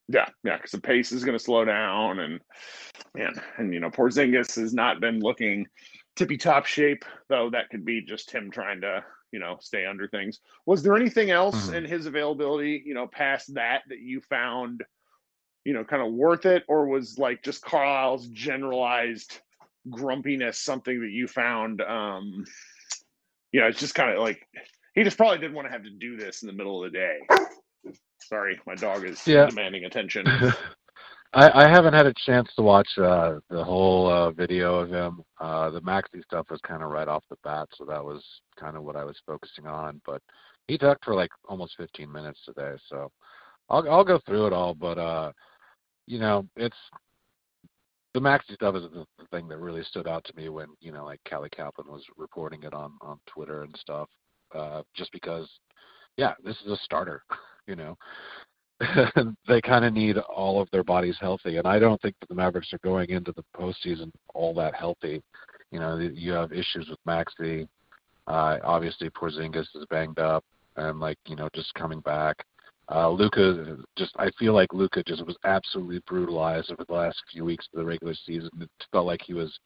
Yeah, 0.09 0.29
yeah, 0.43 0.57
because 0.57 0.71
the 0.71 0.81
pace 0.81 1.13
is 1.13 1.25
going 1.25 1.37
to 1.37 1.45
slow 1.45 1.65
down, 1.65 2.19
and 2.21 2.41
man, 3.15 3.35
and 3.59 3.75
you 3.75 3.81
know, 3.81 3.91
Porzingis 3.91 4.57
has 4.57 4.73
not 4.73 5.01
been 5.01 5.21
looking 5.21 5.67
tippy 6.17 6.39
top 6.39 6.65
shape, 6.65 7.05
though. 7.29 7.51
That 7.51 7.69
could 7.71 7.85
be 7.85 8.01
just 8.01 8.31
him 8.31 8.51
trying 8.51 8.81
to, 8.81 9.05
you 9.33 9.39
know, 9.39 9.59
stay 9.61 9.85
under 9.85 10.09
things. 10.09 10.41
Was 10.65 10.83
there 10.83 10.97
anything 10.97 11.31
else 11.31 11.69
Mhm. 11.69 11.75
in 11.75 11.85
his 11.85 12.07
availability, 12.07 12.83
you 12.85 12.95
know, 12.95 13.07
past 13.07 13.53
that 13.55 13.83
that 13.89 14.01
you 14.01 14.21
found, 14.23 14.83
you 15.65 15.75
know, 15.75 15.85
kind 15.85 16.03
of 16.03 16.13
worth 16.13 16.47
it, 16.47 16.65
or 16.69 16.87
was 16.89 17.19
like 17.19 17.43
just 17.43 17.63
Carlisle's 17.63 18.29
generalized 18.29 19.41
grumpiness 19.91 20.59
something 20.59 21.01
that 21.01 21.11
you 21.11 21.29
found? 21.29 21.83
um 21.83 22.47
You 23.53 23.61
know, 23.61 23.67
it's 23.67 23.81
just 23.81 23.95
kind 23.95 24.11
of 24.11 24.21
like 24.21 24.47
he 24.95 25.05
just 25.05 25.17
probably 25.17 25.39
didn't 25.39 25.55
want 25.55 25.69
to 25.69 25.73
have 25.73 25.85
to 25.85 25.91
do 25.91 26.17
this 26.17 26.43
in 26.43 26.47
the 26.47 26.53
middle 26.55 26.83
of 26.83 26.91
the 26.91 26.99
day. 26.99 27.19
Sorry, 28.21 28.59
my 28.67 28.75
dog 28.75 29.05
is 29.07 29.23
Yeah. 29.27 29.47
demanding 29.47 29.85
attention. 29.85 30.25
I, 31.35 31.65
I 31.65 31.69
haven't 31.69 31.95
had 31.95 32.07
a 32.07 32.15
chance 32.27 32.49
to 32.57 32.63
watch 32.63 32.89
uh, 32.97 33.39
the 33.51 33.63
whole 33.63 34.09
uh, 34.11 34.31
video 34.31 34.79
of 34.79 34.91
him. 34.91 35.23
Uh, 35.39 35.71
the 35.71 35.81
Maxi 35.83 36.23
stuff 36.25 36.47
was 36.51 36.61
kind 36.67 36.83
of 36.83 36.91
right 36.91 37.09
off 37.09 37.23
the 37.29 37.37
bat, 37.45 37.69
so 37.77 37.85
that 37.85 38.03
was 38.03 38.23
kind 38.59 38.77
of 38.77 38.83
what 38.83 38.97
I 38.97 39.05
was 39.05 39.17
focusing 39.27 39.67
on. 39.67 40.01
But 40.07 40.23
he 40.69 40.79
talked 40.79 41.05
for 41.05 41.15
like 41.15 41.31
almost 41.49 41.75
15 41.77 42.11
minutes 42.11 42.41
today, 42.45 42.75
so 42.89 43.11
I'll 43.69 43.89
I'll 43.91 44.05
go 44.05 44.19
through 44.25 44.47
it 44.47 44.53
all. 44.55 44.75
But 44.75 44.99
uh, 44.99 45.33
you 46.07 46.19
know, 46.19 46.47
it's 46.57 46.77
the 48.15 48.21
Maxi 48.21 48.55
stuff 48.55 48.75
is 48.75 48.85
the, 48.85 49.05
the 49.19 49.27
thing 49.31 49.49
that 49.49 49.59
really 49.59 49.83
stood 49.85 50.09
out 50.09 50.25
to 50.25 50.35
me 50.35 50.49
when 50.49 50.69
you 50.81 50.93
know, 50.93 51.05
like 51.05 51.21
Callie 51.29 51.51
Caplan 51.51 51.89
was 51.89 52.05
reporting 52.17 52.63
it 52.63 52.73
on 52.73 52.93
on 53.03 53.19
Twitter 53.27 53.63
and 53.63 53.77
stuff. 53.79 54.09
Uh, 54.55 54.83
just 54.97 55.13
because, 55.13 55.47
yeah, 56.17 56.33
this 56.43 56.57
is 56.65 56.73
a 56.73 56.77
starter, 56.83 57.23
you 57.69 57.77
know. 57.77 57.97
they 59.49 59.61
kind 59.61 59.85
of 59.85 59.93
need 59.93 60.19
all 60.19 60.61
of 60.61 60.69
their 60.71 60.85
bodies 60.85 61.17
healthy, 61.21 61.57
and 61.57 61.67
I 61.67 61.81
don't 61.81 62.01
think 62.01 62.15
that 62.21 62.29
the 62.29 62.35
Mavericks 62.35 62.73
are 62.73 62.79
going 62.79 63.11
into 63.11 63.33
the 63.33 63.45
postseason 63.57 64.13
all 64.35 64.55
that 64.55 64.75
healthy. 64.75 65.21
You 65.73 65.81
know, 65.81 65.99
you 65.99 66.33
have 66.33 66.53
issues 66.53 66.89
with 66.89 66.99
Maxi. 67.07 67.67
Uh, 68.29 68.59
obviously, 68.63 69.11
Porzingis 69.11 69.67
is 69.75 69.85
banged 69.91 70.19
up 70.19 70.45
and 70.79 71.01
like 71.01 71.19
you 71.27 71.37
know 71.37 71.49
just 71.55 71.75
coming 71.75 72.01
back. 72.01 72.37
Uh, 72.91 73.11
Luka 73.11 73.77
just 73.99 74.13
I 74.17 74.31
feel 74.39 74.55
like 74.55 74.73
Luka 74.73 75.03
just 75.07 75.27
was 75.27 75.37
absolutely 75.45 76.01
brutalized 76.07 76.71
over 76.73 76.85
the 76.87 76.95
last 76.95 77.23
few 77.31 77.45
weeks 77.45 77.67
of 77.73 77.79
the 77.79 77.85
regular 77.85 78.15
season. 78.25 78.51
It 78.61 78.71
felt 78.93 79.07
like 79.07 79.21
he 79.27 79.35
was 79.35 79.59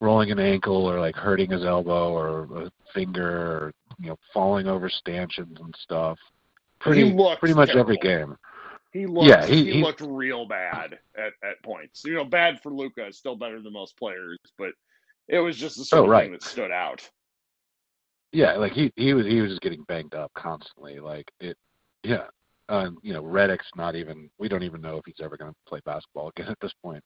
rolling 0.00 0.30
an 0.30 0.38
ankle 0.38 0.88
or 0.88 1.00
like 1.00 1.16
hurting 1.16 1.50
his 1.50 1.64
elbow 1.64 2.12
or 2.12 2.64
a 2.64 2.70
finger 2.92 3.28
or 3.28 3.72
you 3.98 4.10
know 4.10 4.16
falling 4.32 4.68
over 4.68 4.88
stanchions 4.88 5.56
and 5.60 5.74
stuff. 5.82 6.18
Pretty 6.84 7.14
pretty 7.38 7.54
much 7.54 7.70
terrible. 7.70 7.80
every 7.80 7.96
game. 7.96 8.36
He 8.92 9.06
looked 9.06 9.26
yeah, 9.26 9.44
he, 9.44 9.72
he 9.72 9.82
looked 9.82 10.02
real 10.02 10.46
bad 10.46 10.98
at, 11.16 11.32
at 11.42 11.62
points. 11.64 12.04
You 12.04 12.14
know, 12.14 12.24
bad 12.24 12.60
for 12.62 12.70
Luka, 12.70 13.12
still 13.12 13.34
better 13.34 13.60
than 13.60 13.72
most 13.72 13.96
players, 13.96 14.38
but 14.56 14.70
it 15.26 15.38
was 15.38 15.56
just 15.56 15.78
the 15.78 15.84
sort 15.84 16.00
oh, 16.00 16.04
of 16.04 16.10
right. 16.10 16.24
thing 16.24 16.32
that 16.32 16.42
stood 16.42 16.70
out. 16.70 17.08
Yeah, 18.32 18.52
like 18.52 18.72
he 18.72 18.92
he 18.96 19.14
was 19.14 19.26
he 19.26 19.40
was 19.40 19.50
just 19.50 19.62
getting 19.62 19.82
banged 19.84 20.14
up 20.14 20.30
constantly. 20.34 21.00
Like 21.00 21.30
it, 21.40 21.56
yeah. 22.02 22.24
Um, 22.68 22.98
you 23.02 23.12
know, 23.12 23.22
Redick's 23.22 23.70
not 23.76 23.96
even. 23.96 24.30
We 24.38 24.48
don't 24.48 24.62
even 24.62 24.80
know 24.80 24.96
if 24.96 25.04
he's 25.06 25.20
ever 25.22 25.36
going 25.36 25.50
to 25.50 25.56
play 25.66 25.80
basketball 25.84 26.28
again 26.36 26.48
at 26.48 26.60
this 26.60 26.74
point. 26.82 27.02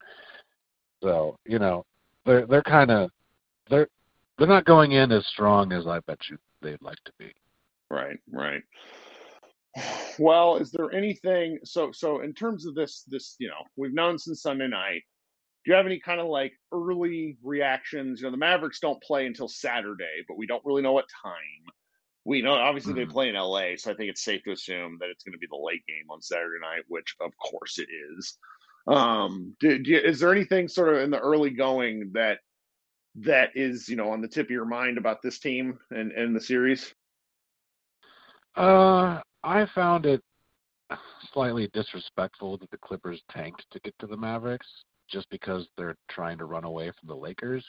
So 1.03 1.37
you 1.47 1.59
know, 1.59 1.85
they're 2.27 2.47
they're 2.47 2.63
kind 2.63 2.91
of 2.91 3.11
they're 3.71 3.89
they're 4.37 4.47
not 4.47 4.65
going 4.65 4.93
in 4.93 5.13
as 5.13 5.27
strong 5.27 5.73
as 5.73 5.87
I 5.87 6.01
bet 6.01 6.19
you 6.29 6.37
they'd 6.63 6.83
like 6.83 7.03
to 7.05 7.13
be. 7.19 7.33
Right, 7.91 8.19
right. 8.31 8.63
Well, 10.19 10.57
is 10.57 10.73
there 10.73 10.93
anything 10.93 11.59
so 11.65 11.93
so 11.93 12.21
in 12.21 12.35
terms 12.35 12.67
of 12.67 12.75
this 12.75 13.05
this 13.07 13.37
you 13.39 13.49
know 13.49 13.63
we've 13.77 13.95
known 13.95 14.19
since 14.19 14.43
Sunday 14.43 14.69
night. 14.69 15.03
Do 15.65 15.73
you 15.73 15.77
have 15.77 15.87
any 15.87 16.01
kind 16.01 16.21
of 16.21 16.29
like 16.29 16.53
early 16.73 17.37
reactions? 17.43 18.21
You 18.21 18.27
know, 18.27 18.31
the 18.31 18.37
Mavericks 18.37 18.81
don't 18.81 19.03
play 19.03 19.27
until 19.27 19.49
Saturday, 19.49 20.25
but 20.27 20.39
we 20.39 20.47
don't 20.47 20.65
really 20.65 20.83
know 20.83 20.93
what 20.93 21.07
time. 21.23 21.35
We 22.25 22.43
know 22.43 22.55
obviously 22.55 22.93
mm-hmm. 22.93 23.01
they 23.01 23.13
play 23.13 23.29
in 23.29 23.35
LA, 23.35 23.77
so 23.77 23.91
I 23.91 23.95
think 23.95 24.11
it's 24.11 24.25
safe 24.25 24.43
to 24.45 24.53
assume 24.53 24.99
that 25.01 25.11
it's 25.11 25.25
going 25.25 25.33
to 25.33 25.39
be 25.39 25.49
the 25.51 25.57
late 25.57 25.85
game 25.87 26.11
on 26.11 26.23
Saturday 26.23 26.59
night, 26.61 26.85
which 26.89 27.15
of 27.21 27.33
course 27.39 27.79
it 27.79 27.89
is. 28.13 28.39
Um, 28.87 29.55
do, 29.61 29.79
do, 29.79 29.97
is 29.97 30.21
there 30.21 30.33
anything 30.33 30.69
sort 30.69 30.95
of 30.95 31.03
in 31.03 31.11
the 31.11 31.19
early 31.19 31.51
going 31.51 32.13
that 32.15 32.39
that 33.17 33.51
is 33.55 33.89
you 33.89 33.97
know 33.97 34.11
on 34.11 34.21
the 34.21 34.29
tip 34.29 34.47
of 34.47 34.51
your 34.51 34.65
mind 34.65 34.99
about 34.99 35.23
this 35.23 35.39
team 35.39 35.79
and 35.91 36.13
and 36.13 36.35
the 36.35 36.41
series? 36.41 36.95
Uh, 38.57 39.21
I 39.49 39.67
found 39.75 40.05
it 40.05 40.23
slightly 41.33 41.71
disrespectful 41.73 42.59
that 42.59 42.71
the 42.71 42.77
Clippers 42.77 43.23
tanked 43.31 43.65
to 43.71 43.81
get 43.81 43.99
to 43.99 44.07
the 44.07 44.17
Mavericks 44.17 44.67
just 45.11 45.29
because 45.31 45.67
they're 45.77 45.97
trying 46.11 46.37
to 46.37 46.45
run 46.45 46.65
away 46.65 46.93
from 47.01 47.09
the 47.09 47.15
Lakers. 47.15 47.65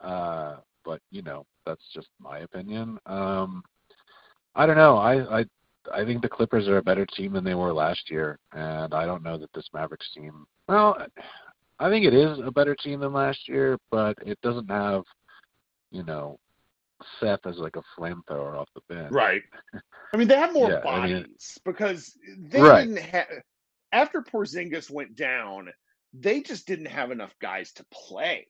Uh, 0.00 0.56
but 0.82 1.02
you 1.10 1.20
know, 1.20 1.44
that's 1.66 1.84
just 1.92 2.08
my 2.18 2.38
opinion. 2.38 2.98
Um, 3.04 3.62
I 4.54 4.64
don't 4.64 4.78
know. 4.78 4.96
I, 4.96 5.40
I 5.40 5.44
I 5.92 6.06
think 6.06 6.22
the 6.22 6.28
Clippers 6.30 6.68
are 6.68 6.78
a 6.78 6.82
better 6.82 7.04
team 7.04 7.34
than 7.34 7.44
they 7.44 7.54
were 7.54 7.74
last 7.74 8.10
year, 8.10 8.38
and 8.52 8.94
I 8.94 9.04
don't 9.04 9.22
know 9.22 9.36
that 9.36 9.52
this 9.52 9.68
Mavericks 9.74 10.10
team. 10.14 10.46
Well, 10.68 10.96
I 11.78 11.90
think 11.90 12.06
it 12.06 12.14
is 12.14 12.38
a 12.42 12.50
better 12.50 12.74
team 12.74 13.00
than 13.00 13.12
last 13.12 13.46
year, 13.46 13.76
but 13.90 14.16
it 14.24 14.40
doesn't 14.40 14.70
have, 14.70 15.02
you 15.90 16.02
know, 16.02 16.38
Seth 17.20 17.46
as 17.46 17.58
like 17.58 17.76
a 17.76 17.82
flamethrower 17.98 18.58
off 18.58 18.68
the 18.74 18.94
bench. 18.94 19.12
Right. 19.12 19.42
I 20.12 20.16
mean, 20.16 20.28
they 20.28 20.36
have 20.36 20.52
more 20.52 20.70
yeah, 20.70 20.80
bodies 20.80 21.12
I 21.12 21.14
mean, 21.14 21.26
because 21.64 22.16
they 22.38 22.60
right. 22.60 22.86
didn't 22.86 23.02
have. 23.02 23.26
After 23.92 24.22
Porzingis 24.22 24.90
went 24.90 25.14
down, 25.14 25.70
they 26.12 26.40
just 26.40 26.66
didn't 26.66 26.86
have 26.86 27.10
enough 27.10 27.34
guys 27.40 27.72
to 27.74 27.84
play. 27.92 28.46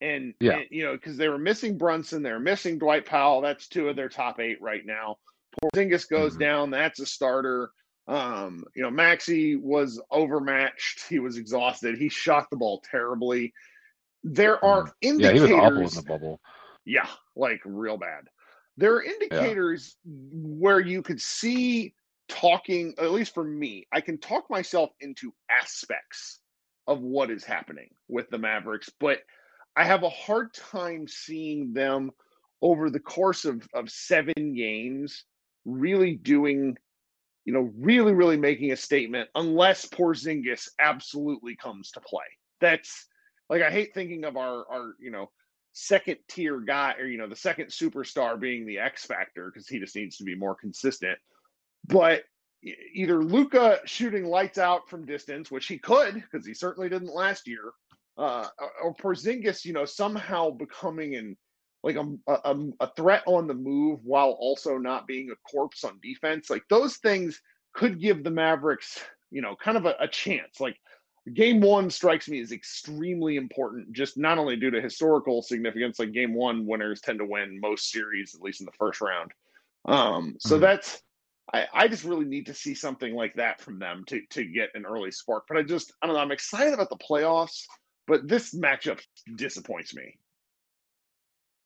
And, 0.00 0.34
yeah. 0.40 0.58
and 0.58 0.66
you 0.70 0.84
know, 0.84 0.92
because 0.92 1.16
they 1.16 1.28
were 1.28 1.38
missing 1.38 1.78
Brunson, 1.78 2.22
they're 2.22 2.38
missing 2.38 2.78
Dwight 2.78 3.06
Powell. 3.06 3.40
That's 3.40 3.68
two 3.68 3.88
of 3.88 3.96
their 3.96 4.10
top 4.10 4.40
eight 4.40 4.60
right 4.60 4.84
now. 4.84 5.16
Porzingis 5.62 6.08
goes 6.08 6.32
mm-hmm. 6.32 6.40
down, 6.40 6.70
that's 6.70 7.00
a 7.00 7.06
starter. 7.06 7.70
Um, 8.08 8.64
you 8.74 8.82
know, 8.82 8.90
Maxi 8.90 9.60
was 9.60 10.00
overmatched. 10.10 11.08
He 11.08 11.18
was 11.18 11.38
exhausted. 11.38 11.98
He 11.98 12.08
shot 12.08 12.48
the 12.50 12.56
ball 12.56 12.82
terribly. 12.88 13.52
There 14.22 14.64
are 14.64 14.84
mm. 14.84 14.92
indicators. 15.00 15.40
Yeah, 15.40 15.46
he 15.46 15.52
was 15.52 15.62
awful 15.64 15.78
in 15.78 15.94
the 15.94 16.02
bubble. 16.02 16.40
Yeah, 16.86 17.08
like 17.34 17.60
real 17.64 17.98
bad. 17.98 18.24
There 18.78 18.94
are 18.94 19.02
indicators 19.02 19.96
yeah. 20.04 20.12
where 20.32 20.80
you 20.80 21.02
could 21.02 21.20
see 21.20 21.94
talking, 22.28 22.94
at 22.98 23.12
least 23.12 23.34
for 23.34 23.44
me, 23.44 23.86
I 23.92 24.00
can 24.00 24.18
talk 24.18 24.48
myself 24.48 24.90
into 25.00 25.32
aspects 25.50 26.40
of 26.86 27.00
what 27.00 27.30
is 27.30 27.44
happening 27.44 27.88
with 28.08 28.30
the 28.30 28.38
Mavericks, 28.38 28.90
but 29.00 29.18
I 29.76 29.84
have 29.84 30.04
a 30.04 30.08
hard 30.08 30.54
time 30.54 31.06
seeing 31.08 31.72
them 31.72 32.10
over 32.62 32.88
the 32.88 33.00
course 33.00 33.44
of, 33.44 33.66
of 33.74 33.90
seven 33.90 34.54
games 34.54 35.24
really 35.64 36.14
doing, 36.14 36.76
you 37.44 37.52
know, 37.52 37.70
really, 37.78 38.12
really 38.12 38.36
making 38.36 38.72
a 38.72 38.76
statement 38.76 39.28
unless 39.34 39.86
Porzingis 39.86 40.68
absolutely 40.80 41.56
comes 41.56 41.90
to 41.90 42.00
play. 42.00 42.24
That's 42.60 43.06
like 43.50 43.62
I 43.62 43.70
hate 43.70 43.92
thinking 43.92 44.24
of 44.24 44.36
our 44.36 44.64
our, 44.70 44.94
you 44.98 45.10
know, 45.10 45.30
second 45.78 46.16
tier 46.26 46.58
guy 46.58 46.94
or 46.98 47.04
you 47.04 47.18
know, 47.18 47.28
the 47.28 47.36
second 47.36 47.66
superstar 47.66 48.40
being 48.40 48.64
the 48.64 48.78
X 48.78 49.04
factor 49.04 49.50
because 49.52 49.68
he 49.68 49.78
just 49.78 49.94
needs 49.94 50.16
to 50.16 50.24
be 50.24 50.34
more 50.34 50.54
consistent. 50.54 51.18
But 51.86 52.24
either 52.94 53.22
Luka 53.22 53.80
shooting 53.84 54.24
lights 54.24 54.56
out 54.56 54.88
from 54.88 55.04
distance, 55.04 55.50
which 55.50 55.66
he 55.66 55.78
could 55.78 56.14
because 56.14 56.46
he 56.46 56.54
certainly 56.54 56.88
didn't 56.88 57.14
last 57.14 57.46
year, 57.46 57.72
uh, 58.16 58.48
or 58.82 58.94
Porzingis, 58.94 59.66
you 59.66 59.74
know, 59.74 59.84
somehow 59.84 60.50
becoming 60.50 61.14
an 61.14 61.36
like 61.82 61.96
a, 61.96 62.06
a, 62.26 62.56
a 62.80 62.90
threat 62.96 63.22
on 63.26 63.46
the 63.46 63.54
move 63.54 64.00
while 64.02 64.30
also 64.30 64.78
not 64.78 65.06
being 65.06 65.30
a 65.30 65.48
corpse 65.48 65.84
on 65.84 66.00
defense. 66.02 66.48
Like 66.48 66.64
those 66.70 66.96
things 66.96 67.42
could 67.74 68.00
give 68.00 68.24
the 68.24 68.30
Mavericks, 68.30 68.98
you 69.30 69.42
know, 69.42 69.54
kind 69.54 69.76
of 69.76 69.84
a, 69.84 69.94
a 70.00 70.08
chance. 70.08 70.58
Like 70.58 70.78
game 71.34 71.60
one 71.60 71.90
strikes 71.90 72.28
me 72.28 72.40
as 72.40 72.52
extremely 72.52 73.36
important, 73.36 73.92
just 73.92 74.16
not 74.16 74.38
only 74.38 74.56
due 74.56 74.70
to 74.70 74.80
historical 74.80 75.42
significance, 75.42 75.98
like 75.98 76.12
game 76.12 76.34
one 76.34 76.66
winners 76.66 77.00
tend 77.00 77.18
to 77.18 77.24
win 77.24 77.60
most 77.60 77.90
series, 77.90 78.34
at 78.34 78.42
least 78.42 78.60
in 78.60 78.66
the 78.66 78.72
first 78.78 79.00
round. 79.00 79.32
Um, 79.86 80.36
so 80.38 80.54
mm-hmm. 80.54 80.62
that's 80.62 81.02
I, 81.52 81.66
I 81.72 81.88
just 81.88 82.04
really 82.04 82.24
need 82.24 82.46
to 82.46 82.54
see 82.54 82.74
something 82.74 83.14
like 83.14 83.34
that 83.34 83.60
from 83.60 83.78
them 83.78 84.04
to 84.08 84.20
to 84.30 84.44
get 84.44 84.70
an 84.74 84.84
early 84.84 85.10
spark. 85.10 85.44
But 85.48 85.56
I 85.56 85.62
just 85.62 85.92
I 86.02 86.06
don't 86.06 86.16
know, 86.16 86.22
I'm 86.22 86.32
excited 86.32 86.74
about 86.74 86.90
the 86.90 86.96
playoffs, 86.96 87.62
but 88.06 88.28
this 88.28 88.54
matchup 88.54 89.00
disappoints 89.36 89.94
me. 89.94 90.18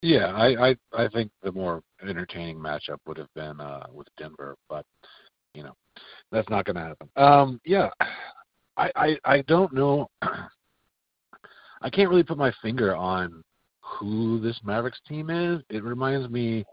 Yeah, 0.03 0.33
I, 0.33 0.71
I 0.71 0.77
I 0.95 1.09
think 1.09 1.31
the 1.43 1.53
more 1.53 1.83
entertaining 2.03 2.59
matchup 2.59 2.99
would 3.07 3.19
have 3.19 3.33
been 3.35 3.61
uh, 3.61 3.87
with 3.93 4.09
Denver, 4.17 4.57
but 4.69 4.85
you 5.55 5.63
know 5.63 5.75
that's 6.31 6.49
not 6.49 6.65
going 6.65 6.77
to 6.77 6.83
happen. 6.83 7.09
Um, 7.17 7.61
yeah, 7.65 7.91
I, 8.81 8.91
I 8.97 9.19
I 9.25 9.41
don't 9.43 9.73
know. 9.73 10.09
I 11.83 11.91
can't 11.91 12.11
really 12.11 12.23
put 12.23 12.39
my 12.39 12.53
finger 12.63 12.95
on 12.95 13.43
who 13.83 14.41
this 14.41 14.59
Mavericks 14.65 15.01
team 15.07 15.31
is. 15.31 15.63
It 15.69 15.85
reminds 15.85 16.31
me 16.31 16.65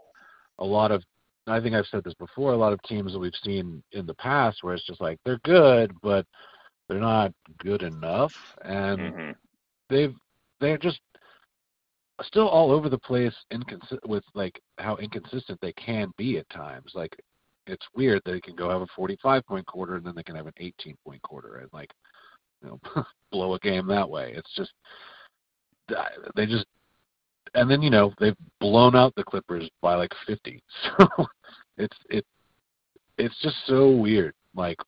a 0.58 0.64
lot 0.64 0.90
of. 0.90 1.02
I 1.46 1.60
think 1.60 1.74
I've 1.74 1.86
said 1.90 2.04
this 2.04 2.14
before. 2.14 2.52
A 2.52 2.56
lot 2.56 2.72
of 2.72 2.82
teams 2.82 3.12
that 3.12 3.18
we've 3.18 3.32
seen 3.42 3.82
in 3.92 4.06
the 4.06 4.14
past, 4.14 4.58
where 4.62 4.74
it's 4.74 4.86
just 4.86 5.00
like 5.00 5.18
they're 5.24 5.40
good, 5.44 5.92
but 6.02 6.26
they're 6.88 7.00
not 7.00 7.32
good 7.58 7.82
enough, 7.82 8.32
and 8.62 8.98
mm-hmm. 8.98 9.30
they've 9.90 10.14
they're 10.60 10.78
just 10.78 11.00
still 12.22 12.48
all 12.48 12.70
over 12.70 12.88
the 12.88 12.98
place 12.98 13.34
inconsi- 13.52 14.06
with 14.06 14.24
like 14.34 14.60
how 14.78 14.96
inconsistent 14.96 15.58
they 15.60 15.72
can 15.74 16.10
be 16.16 16.38
at 16.38 16.48
times. 16.50 16.92
Like 16.94 17.16
it's 17.68 17.86
weird 17.94 18.22
they 18.24 18.40
can 18.40 18.56
go 18.56 18.70
have 18.70 18.82
a 18.82 18.86
45 18.96 19.44
point 19.46 19.66
quarter 19.66 19.96
and 19.96 20.04
then 20.04 20.14
they 20.14 20.22
can 20.22 20.36
have 20.36 20.46
an 20.46 20.54
18 20.58 20.96
point 21.04 21.22
quarter 21.22 21.56
and 21.56 21.68
like 21.72 21.90
you 22.62 22.68
know 22.68 23.04
blow 23.32 23.54
a 23.54 23.58
game 23.60 23.86
that 23.86 24.08
way. 24.08 24.32
It's 24.36 24.52
just 24.56 24.72
they 26.34 26.46
just 26.46 26.66
and 27.54 27.70
then 27.70 27.82
you 27.82 27.90
know 27.90 28.12
they've 28.18 28.36
blown 28.60 28.94
out 28.96 29.14
the 29.14 29.24
Clippers 29.24 29.68
by 29.80 29.94
like 29.94 30.12
50. 30.26 30.62
So 30.98 31.26
it's 31.76 31.96
it 32.10 32.26
it's 33.18 33.40
just 33.40 33.56
so 33.66 33.90
weird. 33.90 34.34
Like 34.54 34.78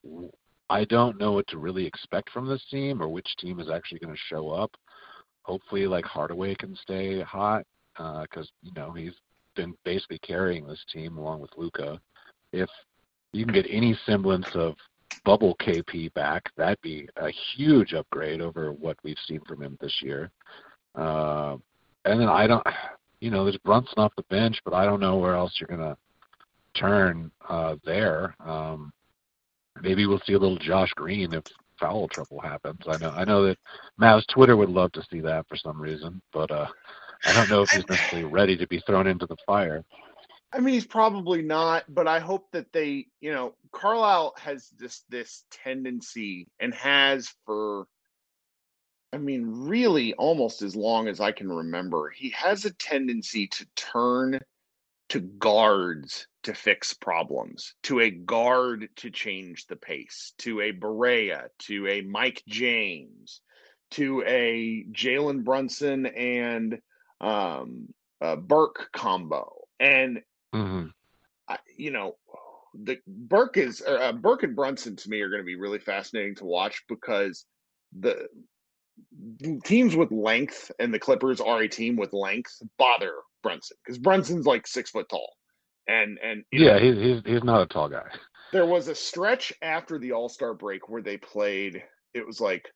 I 0.68 0.84
don't 0.84 1.18
know 1.18 1.32
what 1.32 1.46
to 1.48 1.58
really 1.58 1.86
expect 1.86 2.30
from 2.30 2.48
this 2.48 2.62
team 2.70 3.02
or 3.02 3.08
which 3.08 3.28
team 3.38 3.60
is 3.60 3.70
actually 3.70 4.00
going 4.00 4.14
to 4.14 4.20
show 4.28 4.50
up 4.50 4.72
hopefully 5.42 5.86
like 5.86 6.04
Hardaway 6.04 6.54
can 6.54 6.76
stay 6.76 7.22
hot 7.22 7.64
because 7.96 8.46
uh, 8.46 8.62
you 8.62 8.72
know 8.76 8.92
he's 8.92 9.14
been 9.56 9.74
basically 9.84 10.18
carrying 10.20 10.66
this 10.66 10.82
team 10.92 11.16
along 11.18 11.40
with 11.40 11.50
Luka. 11.56 12.00
If 12.52 12.68
you 13.32 13.44
can 13.44 13.54
get 13.54 13.66
any 13.70 13.98
semblance 14.06 14.48
of 14.54 14.74
bubble 15.24 15.56
KP 15.60 16.12
back, 16.14 16.44
that'd 16.56 16.80
be 16.82 17.08
a 17.16 17.30
huge 17.56 17.94
upgrade 17.94 18.40
over 18.40 18.72
what 18.72 18.96
we've 19.02 19.16
seen 19.26 19.40
from 19.46 19.62
him 19.62 19.76
this 19.80 19.96
year. 20.02 20.30
Uh, 20.94 21.56
and 22.04 22.20
then 22.20 22.28
I 22.28 22.46
don't, 22.46 22.66
you 23.20 23.30
know, 23.30 23.44
there's 23.44 23.58
Brunson 23.58 23.98
off 23.98 24.12
the 24.16 24.24
bench, 24.24 24.58
but 24.64 24.74
I 24.74 24.84
don't 24.84 25.00
know 25.00 25.16
where 25.16 25.34
else 25.34 25.54
you're 25.60 25.68
gonna 25.68 25.96
turn 26.74 27.30
uh, 27.48 27.76
there. 27.84 28.34
Um, 28.44 28.92
maybe 29.82 30.06
we'll 30.06 30.20
see 30.26 30.32
a 30.32 30.38
little 30.38 30.58
Josh 30.58 30.90
Green 30.96 31.32
if 31.32 31.44
foul 31.80 32.08
trouble 32.08 32.40
happens. 32.40 32.80
I 32.86 32.98
know 32.98 33.10
I 33.10 33.24
know 33.24 33.46
that 33.46 33.58
Mavs 34.00 34.26
Twitter 34.28 34.56
would 34.56 34.68
love 34.68 34.92
to 34.92 35.02
see 35.10 35.20
that 35.20 35.48
for 35.48 35.56
some 35.56 35.80
reason, 35.80 36.20
but 36.32 36.50
uh 36.50 36.66
I 37.24 37.32
don't 37.32 37.50
know 37.50 37.62
if 37.62 37.70
he's 37.70 37.86
necessarily 37.88 38.28
ready 38.28 38.56
to 38.56 38.66
be 38.68 38.80
thrown 38.80 39.06
into 39.06 39.26
the 39.26 39.36
fire. 39.46 39.82
I 40.52 40.58
mean, 40.58 40.74
he's 40.74 40.86
probably 40.86 41.42
not, 41.42 41.84
but 41.88 42.08
I 42.08 42.18
hope 42.18 42.50
that 42.52 42.72
they, 42.72 43.06
you 43.20 43.32
know, 43.32 43.54
Carlisle 43.72 44.34
has 44.38 44.68
this 44.78 45.04
this 45.08 45.44
tendency 45.50 46.48
and 46.58 46.74
has 46.74 47.32
for 47.46 47.86
I 49.12 49.18
mean, 49.18 49.44
really 49.46 50.14
almost 50.14 50.62
as 50.62 50.76
long 50.76 51.08
as 51.08 51.20
I 51.20 51.32
can 51.32 51.50
remember. 51.50 52.10
He 52.10 52.30
has 52.30 52.64
a 52.64 52.72
tendency 52.72 53.48
to 53.48 53.66
turn 53.74 54.40
to 55.08 55.20
guards 55.20 56.28
to 56.44 56.54
fix 56.54 56.94
problems, 56.94 57.74
to 57.82 58.00
a 58.00 58.10
guard 58.10 58.88
to 58.96 59.10
change 59.10 59.66
the 59.66 59.76
pace, 59.76 60.32
to 60.38 60.60
a 60.60 60.72
Barea, 60.72 61.48
to 61.58 61.88
a 61.88 62.00
Mike 62.02 62.42
James, 62.48 63.40
to 63.90 64.22
a 64.24 64.84
Jalen 64.92 65.44
Brunson 65.44 66.06
and 66.06 66.80
um, 67.20 67.92
Burke 68.20 68.88
combo. 68.92 69.64
And, 69.80 70.22
hmm 70.52 70.86
I, 71.48 71.58
you 71.76 71.90
know, 71.90 72.16
the 72.74 72.98
Burke 73.06 73.56
is 73.56 73.82
uh, 73.82 74.12
Burke 74.12 74.44
and 74.44 74.54
Brunson 74.54 74.96
to 74.96 75.10
me 75.10 75.20
are 75.20 75.28
going 75.28 75.42
to 75.42 75.46
be 75.46 75.56
really 75.56 75.78
fascinating 75.80 76.36
to 76.36 76.44
watch 76.44 76.84
because 76.88 77.44
the 77.98 78.28
teams 79.64 79.96
with 79.96 80.12
length 80.12 80.70
and 80.78 80.92
the 80.94 80.98
Clippers 80.98 81.40
are 81.40 81.62
a 81.62 81.68
team 81.68 81.96
with 81.96 82.12
length 82.12 82.62
bother 82.78 83.14
Brunson 83.42 83.76
because 83.84 83.98
Brunson's 83.98 84.46
like 84.46 84.66
six 84.66 84.90
foot 84.90 85.08
tall, 85.08 85.34
and 85.88 86.18
and 86.22 86.44
know, 86.52 86.66
Yeah, 86.66 86.78
he's 86.78 86.96
he's 86.96 87.22
he's 87.24 87.44
not 87.44 87.62
a 87.62 87.66
tall 87.66 87.88
guy. 87.88 88.06
there 88.52 88.66
was 88.66 88.88
a 88.88 88.94
stretch 88.94 89.52
after 89.62 89.98
the 89.98 90.12
All 90.12 90.28
Star 90.28 90.54
break 90.54 90.88
where 90.88 91.02
they 91.02 91.16
played. 91.16 91.82
It 92.14 92.26
was 92.26 92.40
like 92.40 92.68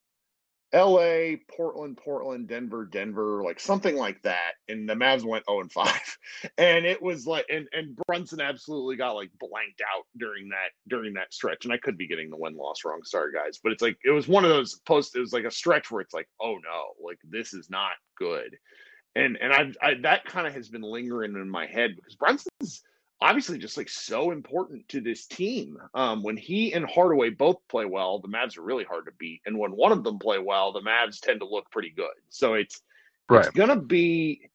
L.A., 0.75 1.41
Portland, 1.57 1.97
Portland, 1.97 2.49
Denver, 2.49 2.85
Denver, 2.85 3.43
like 3.45 3.61
something 3.61 3.97
like 3.97 4.21
that, 4.23 4.55
and 4.69 4.89
the 4.89 4.95
Mavs 4.95 5.25
went 5.25 5.45
zero 5.47 5.61
and 5.61 5.73
five, 5.73 6.19
and 6.59 6.85
it 6.85 7.01
was 7.01 7.27
like 7.27 7.47
and 7.49 7.69
and 7.73 7.97
Brunson 8.07 8.41
absolutely 8.41 8.97
got 8.97 9.13
like 9.13 9.31
blanked 9.39 9.81
out 9.81 10.05
during 10.17 10.49
that 10.51 10.71
during 10.89 11.15
that 11.15 11.33
stretch, 11.33 11.65
and 11.65 11.73
I 11.73 11.79
could 11.79 11.97
be 11.97 12.09
getting 12.09 12.29
the 12.29 12.37
win 12.37 12.57
loss 12.57 12.85
wrong, 12.85 13.03
sorry 13.05 13.33
guys, 13.33 13.61
but 13.63 13.73
it's 13.73 13.83
like 13.83 13.97
it 14.05 14.11
was 14.11 14.29
one 14.29 14.45
of 14.45 14.51
those 14.51 14.75
post. 14.87 15.17
It 15.17 15.21
was 15.21 15.33
like 15.33 15.45
a 15.45 15.51
stretch 15.51 15.91
where 15.91 16.01
it's 16.01 16.15
like, 16.15 16.29
oh 16.41 16.55
no, 16.57 17.07
like 17.07 17.19
this 17.25 17.55
is 17.55 17.71
not 17.71 17.93
good 18.19 18.59
and 19.17 19.39
and 19.41 19.53
I've 19.53 19.77
I, 19.81 19.95
that 20.03 20.25
kind 20.25 20.47
of 20.47 20.55
has 20.55 20.69
been 20.69 20.83
lingering 20.83 21.35
in 21.35 21.49
my 21.49 21.67
head 21.67 21.93
because 21.97 22.17
Brunson's 22.17 22.83
obviously 23.21 23.59
just 23.59 23.77
like 23.77 23.89
so 23.89 24.31
important 24.31 24.89
to 24.91 25.01
this 25.01 25.27
team. 25.27 25.79
Um, 25.95 26.23
when 26.23 26.37
he 26.37 26.73
and 26.75 26.87
Hardaway 26.89 27.31
both 27.31 27.57
play 27.69 27.85
well, 27.87 28.21
the 28.21 28.29
Mavs 28.29 28.59
are 28.59 28.63
really 28.63 28.85
hard 28.85 29.07
to 29.07 29.13
beat, 29.19 29.41
and 29.47 29.59
when 29.59 29.73
one 29.73 29.93
of 29.93 30.05
them 30.05 30.19
play 30.19 30.39
well, 30.39 30.73
the 30.73 30.81
Mavs 30.83 31.21
tend 31.21 31.41
to 31.41 31.47
look 31.49 31.71
pretty 31.71 31.91
good. 31.91 32.15
So 32.31 32.55
it's 32.55 32.83
Right. 33.29 33.47
it's 33.47 33.51
gonna 33.51 33.81
be. 33.81 34.51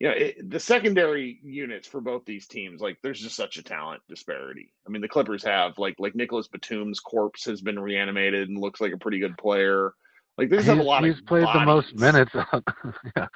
You 0.00 0.08
know, 0.08 0.14
it, 0.16 0.50
the 0.50 0.58
secondary 0.58 1.38
units 1.44 1.86
for 1.86 2.00
both 2.00 2.24
these 2.24 2.48
teams, 2.48 2.80
like 2.80 2.98
there's 3.02 3.20
just 3.20 3.36
such 3.36 3.56
a 3.56 3.62
talent 3.62 4.02
disparity. 4.08 4.74
I 4.84 4.90
mean, 4.90 5.00
the 5.00 5.08
Clippers 5.08 5.44
have 5.44 5.78
like 5.78 5.94
like 6.00 6.16
Nicolas 6.16 6.48
Batum's 6.48 6.98
corpse 6.98 7.44
has 7.44 7.60
been 7.62 7.78
reanimated 7.78 8.48
and 8.48 8.58
looks 8.60 8.80
like 8.80 8.92
a 8.92 8.98
pretty 8.98 9.20
good 9.20 9.38
player. 9.38 9.92
Like 10.36 10.50
they 10.50 10.56
just 10.56 10.68
have 10.68 10.80
a 10.80 10.82
He's, 10.82 10.84
lot 10.84 11.04
he's 11.04 11.20
of 11.20 11.20
played 11.22 11.52
the 11.52 11.60
most 11.60 11.94
minutes. 11.94 12.32
Yeah, 13.16 13.26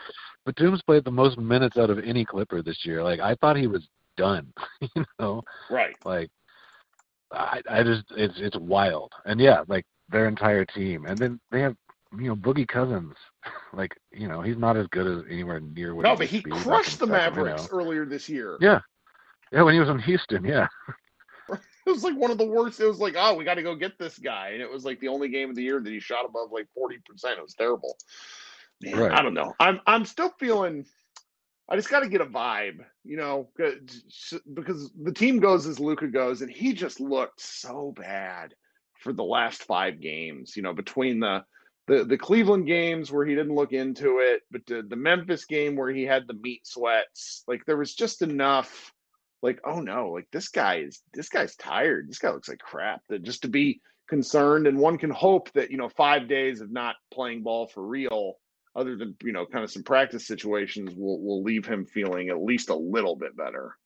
Batum's 0.45 0.83
played 0.83 1.05
the 1.05 1.11
most 1.11 1.39
minutes 1.39 1.77
out 1.77 1.91
of 1.91 1.99
any 1.99 2.25
Clipper 2.25 2.63
this 2.63 2.85
year. 2.87 3.03
Like 3.03 3.21
I 3.21 3.35
thought 3.37 3.57
he 3.57 3.67
was 3.67 3.89
done. 4.17 4.53
you 4.97 5.05
know, 5.21 5.43
Right. 5.71 5.97
like 6.05 6.31
I 7.33 7.61
I 7.69 7.83
just 7.83 8.05
it's 8.11 8.35
it's 8.39 8.57
wild. 8.57 9.13
And 9.25 9.41
yeah, 9.41 9.63
like 9.69 9.85
their 10.09 10.29
entire 10.29 10.65
team, 10.65 11.07
and 11.07 11.21
then 11.21 11.41
they 11.51 11.61
have 11.61 11.77
you 12.19 12.29
know 12.29 12.37
Boogie 12.37 12.69
Cousins. 12.69 13.15
Like 13.73 13.93
you 14.13 14.29
know 14.29 14.41
he's 14.43 14.57
not 14.57 14.77
as 14.77 14.87
good 14.89 15.07
as 15.07 15.25
anywhere 15.31 15.61
near 15.61 15.95
what 15.95 16.07
No, 16.07 16.15
he 16.17 16.17
but 16.17 16.29
he 16.29 16.43
crushed 16.43 16.99
the 16.99 17.07
Mavericks 17.07 17.69
earlier 17.71 18.07
this 18.07 18.29
year. 18.29 18.61
Yeah, 18.61 18.81
yeah, 19.53 19.63
when 19.63 19.75
he 19.75 19.81
was 19.81 19.89
in 19.89 19.99
Houston, 20.01 20.45
yeah, 20.45 20.67
It 21.87 21.91
was 21.91 22.05
like 22.05 22.17
one 22.17 22.31
of 22.31 22.39
the 22.39 22.47
worst. 22.47 22.81
It 22.81 22.87
was 22.87 22.99
like, 23.01 23.15
oh, 23.17 23.35
we 23.35 23.45
got 23.45 23.55
to 23.55 23.63
go 23.63 23.75
get 23.77 23.99
this 23.99 24.19
guy, 24.19 24.51
and 24.51 24.63
it 24.63 24.71
was 24.71 24.85
like 24.85 25.01
the 25.01 25.09
only 25.09 25.29
game 25.29 25.51
of 25.51 25.57
the 25.57 25.63
year 25.63 25.81
that 25.81 25.91
he 25.91 26.01
shot 26.01 26.25
above 26.25 26.51
like 26.53 26.69
forty 26.75 26.99
percent. 27.07 27.39
It 27.39 27.43
was 27.43 27.55
terrible. 27.55 27.97
Man, 28.81 29.07
Right. 29.07 29.11
I 29.11 29.23
don't 29.23 29.35
know. 29.35 29.55
I'm 29.61 29.81
I'm 29.87 30.05
still 30.05 30.31
feeling. 30.39 30.87
I 31.69 31.77
just 31.77 31.91
got 31.91 32.01
to 32.01 32.09
get 32.09 32.21
a 32.21 32.27
vibe, 32.27 32.85
you 33.05 33.17
know, 33.17 33.49
because 33.57 34.91
the 35.03 35.13
team 35.13 35.41
goes 35.41 35.67
as 35.67 35.81
Luka 35.81 36.07
goes, 36.07 36.43
and 36.43 36.51
he 36.51 36.73
just 36.73 37.01
looked 37.01 37.41
so 37.41 37.93
bad 37.97 38.55
for 39.01 39.13
the 39.13 39.25
last 39.25 39.65
five 39.65 40.01
games. 40.01 40.57
You 40.57 40.63
know, 40.63 40.73
between 40.73 41.19
the 41.19 41.45
the 41.89 42.05
the 42.05 42.19
Cleveland 42.19 42.67
games 42.67 43.11
where 43.11 43.27
he 43.27 43.35
didn't 43.35 43.55
look 43.55 43.73
into 43.73 44.19
it, 44.19 44.43
but 44.51 44.65
the, 44.67 44.83
the 44.89 44.97
Memphis 44.97 45.45
game 45.45 45.75
where 45.75 45.91
he 45.91 46.05
had 46.05 46.27
the 46.27 46.35
meat 46.35 46.67
sweats, 46.67 47.43
like 47.49 47.65
there 47.67 47.77
was 47.77 47.95
just 47.95 48.23
enough. 48.23 48.93
Like, 49.43 49.61
oh 49.65 49.81
no, 49.81 50.11
like 50.11 50.29
this 50.33 50.49
guy 50.49 50.77
is 50.79 51.03
this 51.15 51.29
guy's 51.29 51.57
tired. 51.57 52.09
This 52.09 52.19
guy 52.19 52.31
looks 52.31 52.49
like 52.49 52.59
crap. 52.59 53.03
That 53.09 53.23
just 53.23 53.43
to 53.43 53.49
be 53.49 53.81
concerned, 54.09 54.69
and 54.69 54.79
one 54.79 54.99
can 54.99 55.11
hope 55.11 55.53
that 55.53 55.71
you 55.73 55.79
know 55.79 55.89
five 55.89 56.29
days 56.29 56.61
of 56.61 56.71
not 56.71 56.95
playing 57.13 57.43
ball 57.43 57.67
for 57.67 57.85
real 57.85 58.37
other 58.77 58.97
than 58.97 59.17
you 59.23 59.33
know 59.33 59.47
kind 59.47 59.65
of 59.65 59.71
some 59.73 59.83
practice 59.85 60.27
situations 60.27 60.95
will 60.97 61.21
will 61.23 61.43
leave 61.43 61.67
him 61.67 61.87
feeling 61.87 62.29
at 62.31 62.43
least 62.43 62.71
a 62.71 62.77
little 62.77 63.17
bit 63.17 63.37
better. 63.37 63.77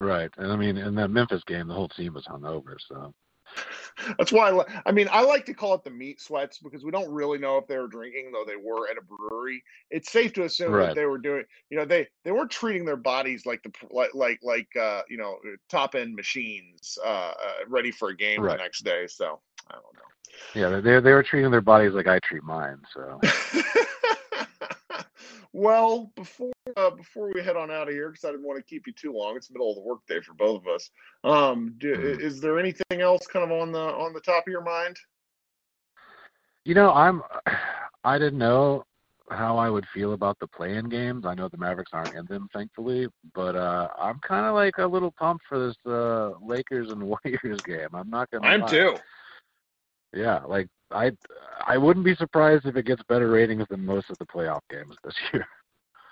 right. 0.00 0.30
And 0.38 0.52
I 0.52 0.56
mean, 0.56 0.76
in 0.78 0.94
that 0.96 1.10
Memphis 1.10 1.44
game, 1.46 1.68
the 1.68 1.74
whole 1.74 1.88
team 1.88 2.14
was 2.14 2.26
hungover. 2.26 2.76
So 2.88 3.14
That's 4.18 4.32
why 4.32 4.50
I, 4.50 4.82
I 4.86 4.92
mean 4.92 5.08
I 5.12 5.22
like 5.22 5.44
to 5.46 5.54
call 5.54 5.74
it 5.74 5.84
the 5.84 5.90
meat 5.90 6.20
sweats 6.20 6.58
because 6.58 6.84
we 6.84 6.90
don't 6.90 7.10
really 7.12 7.38
know 7.38 7.58
if 7.58 7.66
they 7.66 7.78
were 7.78 7.88
drinking 7.88 8.32
though 8.32 8.44
they 8.46 8.56
were 8.56 8.88
at 8.90 8.98
a 8.98 9.02
brewery. 9.02 9.62
It's 9.90 10.10
safe 10.10 10.32
to 10.34 10.44
assume 10.44 10.78
that 10.78 10.94
they 10.94 11.06
were 11.06 11.18
doing 11.18 11.44
you 11.70 11.78
know 11.78 11.84
they 11.84 12.08
they 12.24 12.32
weren't 12.32 12.50
treating 12.50 12.84
their 12.84 12.96
bodies 12.96 13.46
like 13.46 13.62
the 13.62 13.72
like 13.90 14.14
like 14.14 14.40
like 14.42 14.68
uh 14.80 15.02
you 15.08 15.18
know 15.18 15.36
top 15.70 15.94
end 15.94 16.14
machines 16.14 16.98
uh, 17.04 17.08
uh 17.08 17.32
ready 17.68 17.90
for 17.90 18.10
a 18.10 18.16
game 18.16 18.42
Right. 18.42 18.58
the 18.58 18.62
next 18.62 18.84
day. 18.84 19.06
So 19.08 19.40
I 19.70 19.74
don't 19.74 19.96
know. 19.96 20.10
yeah, 20.54 20.80
they 20.80 21.00
they 21.00 21.12
were 21.12 21.22
treating 21.22 21.50
their 21.50 21.60
bodies 21.60 21.92
like 21.92 22.06
I 22.08 22.18
treat 22.20 22.42
mine. 22.44 22.78
So 22.94 23.20
well, 25.52 26.12
before 26.16 26.52
uh, 26.76 26.90
before 26.90 27.30
we 27.32 27.42
head 27.42 27.56
on 27.56 27.70
out 27.70 27.88
of 27.88 27.94
here, 27.94 28.08
because 28.10 28.24
I 28.24 28.30
didn't 28.30 28.46
want 28.46 28.58
to 28.58 28.64
keep 28.64 28.86
you 28.86 28.92
too 28.92 29.12
long, 29.12 29.36
it's 29.36 29.48
the 29.48 29.54
middle 29.54 29.70
of 29.70 29.76
the 29.76 29.82
workday 29.82 30.20
for 30.20 30.34
both 30.34 30.62
of 30.62 30.68
us. 30.68 30.90
Um, 31.24 31.74
do, 31.78 31.94
Mhm. 31.94 32.20
is 32.20 32.40
there 32.40 32.58
anything 32.58 33.00
else 33.00 33.26
kind 33.26 33.44
of 33.44 33.52
on 33.52 33.72
the 33.72 33.78
on 33.80 34.12
the 34.12 34.20
top 34.20 34.46
of 34.46 34.50
your 34.50 34.62
mind? 34.62 34.96
You 36.64 36.74
know, 36.74 36.92
I'm 36.92 37.22
I 38.04 38.18
didn't 38.18 38.38
know 38.38 38.84
how 39.30 39.56
I 39.56 39.70
would 39.70 39.86
feel 39.94 40.12
about 40.12 40.38
the 40.40 40.46
play-in 40.48 40.88
games. 40.88 41.24
I 41.24 41.34
know 41.34 41.48
the 41.48 41.56
Mavericks 41.56 41.92
aren't 41.92 42.16
in 42.16 42.26
them, 42.26 42.48
thankfully, 42.52 43.08
but 43.34 43.56
uh 43.56 43.88
I'm 43.98 44.18
kind 44.20 44.46
of 44.46 44.54
like 44.54 44.78
a 44.78 44.86
little 44.86 45.12
pumped 45.12 45.44
for 45.48 45.58
this 45.58 45.76
uh 45.86 46.32
Lakers 46.40 46.90
and 46.90 47.02
Warriors 47.24 47.60
game. 47.62 47.88
I'm 47.94 48.10
not 48.10 48.30
gonna. 48.30 48.46
I'm 48.46 48.60
lie. 48.62 48.68
too. 48.68 48.96
Yeah, 50.14 50.40
like 50.44 50.68
I 50.94 51.12
I 51.66 51.78
wouldn't 51.78 52.04
be 52.04 52.14
surprised 52.14 52.66
if 52.66 52.76
it 52.76 52.86
gets 52.86 53.02
better 53.04 53.28
ratings 53.28 53.66
than 53.70 53.84
most 53.84 54.10
of 54.10 54.18
the 54.18 54.26
playoff 54.26 54.60
games 54.70 54.96
this 55.04 55.14
year. 55.32 55.46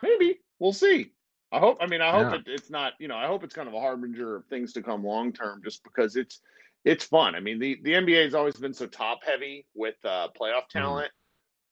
Maybe 0.03 0.41
we'll 0.59 0.73
see. 0.73 1.13
I 1.53 1.59
hope. 1.59 1.79
I 1.81 1.87
mean, 1.87 2.01
I 2.01 2.11
hope 2.13 2.33
Yeah. 2.33 2.37
it, 2.37 2.43
it's 2.47 2.71
not. 2.71 2.93
You 2.99 3.09
know, 3.09 3.17
I 3.17 3.27
hope 3.27 3.43
it's 3.45 3.55
kind 3.55 3.69
of 3.69 3.75
a 3.75 3.81
harbinger 3.81 4.37
of 4.37 4.47
things 4.47 4.73
to 4.75 4.83
come 4.83 5.05
long 5.05 5.33
term, 5.33 5.63
just 5.65 5.83
because 5.83 6.17
it's 6.17 6.41
it's 6.85 7.05
fun. 7.05 7.35
I 7.35 7.41
mean, 7.41 7.59
the 7.59 7.79
the 7.83 7.93
NBA 7.93 8.25
has 8.25 8.35
always 8.35 8.57
been 8.57 8.75
so 8.75 8.87
top 8.87 9.21
heavy 9.25 9.67
with 9.75 9.97
uh, 10.05 10.29
playoff 10.41 10.69
talent, 10.69 11.11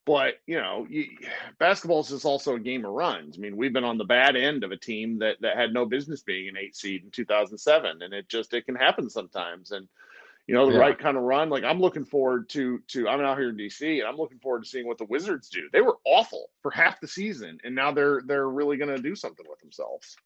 but 0.04 0.34
you 0.46 0.58
know, 0.58 0.86
you, 0.90 1.06
basketball 1.60 2.00
is 2.00 2.08
just 2.08 2.24
also 2.24 2.56
a 2.56 2.60
game 2.60 2.84
of 2.84 2.92
runs. 2.92 3.36
I 3.38 3.40
mean, 3.40 3.56
we've 3.56 3.72
been 3.72 3.84
on 3.84 3.98
the 3.98 4.04
bad 4.04 4.34
end 4.36 4.64
of 4.64 4.72
a 4.72 4.76
team 4.76 5.18
that 5.20 5.36
that 5.42 5.56
had 5.56 5.72
no 5.72 5.86
business 5.86 6.22
being 6.22 6.48
an 6.48 6.56
eight 6.58 6.74
seed 6.74 7.04
in 7.04 7.10
2007, 7.12 8.02
and 8.02 8.12
it 8.12 8.28
just 8.28 8.52
it 8.54 8.66
can 8.66 8.74
happen 8.74 9.08
sometimes. 9.08 9.70
And 9.70 9.88
you 10.48 10.54
know, 10.54 10.66
the 10.66 10.72
Yeah. 10.72 10.80
right 10.80 10.98
kind 10.98 11.16
of 11.16 11.22
run. 11.22 11.50
Like 11.50 11.62
I'm 11.62 11.78
looking 11.78 12.04
forward 12.06 12.48
to 12.50 12.78
to. 12.88 13.08
I'm 13.08 13.20
out 13.20 13.38
here 13.38 13.50
in 13.50 13.56
DC, 13.56 14.00
and 14.00 14.08
I'm 14.08 14.16
looking 14.16 14.38
forward 14.38 14.64
to 14.64 14.68
seeing 14.68 14.86
what 14.86 14.96
the 14.98 15.04
Wizards 15.04 15.50
do. 15.50 15.68
They 15.72 15.82
were 15.82 15.98
awful 16.04 16.50
for 16.62 16.70
half 16.70 17.00
the 17.00 17.06
season, 17.06 17.60
and 17.64 17.74
now 17.74 17.92
they're 17.92 18.22
they're 18.24 18.48
really 18.48 18.78
going 18.78 18.94
to 18.96 19.00
do 19.00 19.14
something 19.14 19.46
with 19.48 19.60
themselves. 19.60 20.16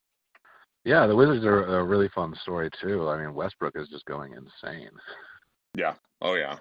Yeah, 0.85 1.07
the 1.07 1.17
Wizards 1.17 1.45
are 1.45 1.65
a 1.81 1.85
really 1.85 2.09
fun 2.09 2.35
story 2.37 2.71
too. 2.81 3.09
I 3.09 3.19
mean, 3.19 3.35
Westbrook 3.35 3.75
is 3.77 3.89
just 3.89 4.05
going 4.07 4.33
insane. 4.33 4.91
Yeah. 5.77 5.95
Oh 6.21 6.35
yeah. 6.35 6.59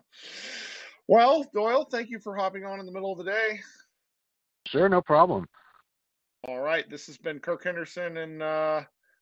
Well, 1.07 1.43
Doyle, 1.53 1.85
thank 1.85 2.09
you 2.09 2.19
for 2.19 2.35
hopping 2.35 2.65
on 2.65 2.79
in 2.79 2.85
the 2.85 2.91
middle 2.91 3.11
of 3.11 3.19
the 3.19 3.25
day. 3.25 3.59
Sure, 4.67 4.89
no 4.89 5.01
problem. 5.01 5.47
All 6.47 6.59
right, 6.61 6.89
this 6.89 7.05
has 7.05 7.17
been 7.17 7.39
Kirk 7.39 7.63
Henderson 7.63 8.17
and 8.17 8.41
uh, 8.41 8.81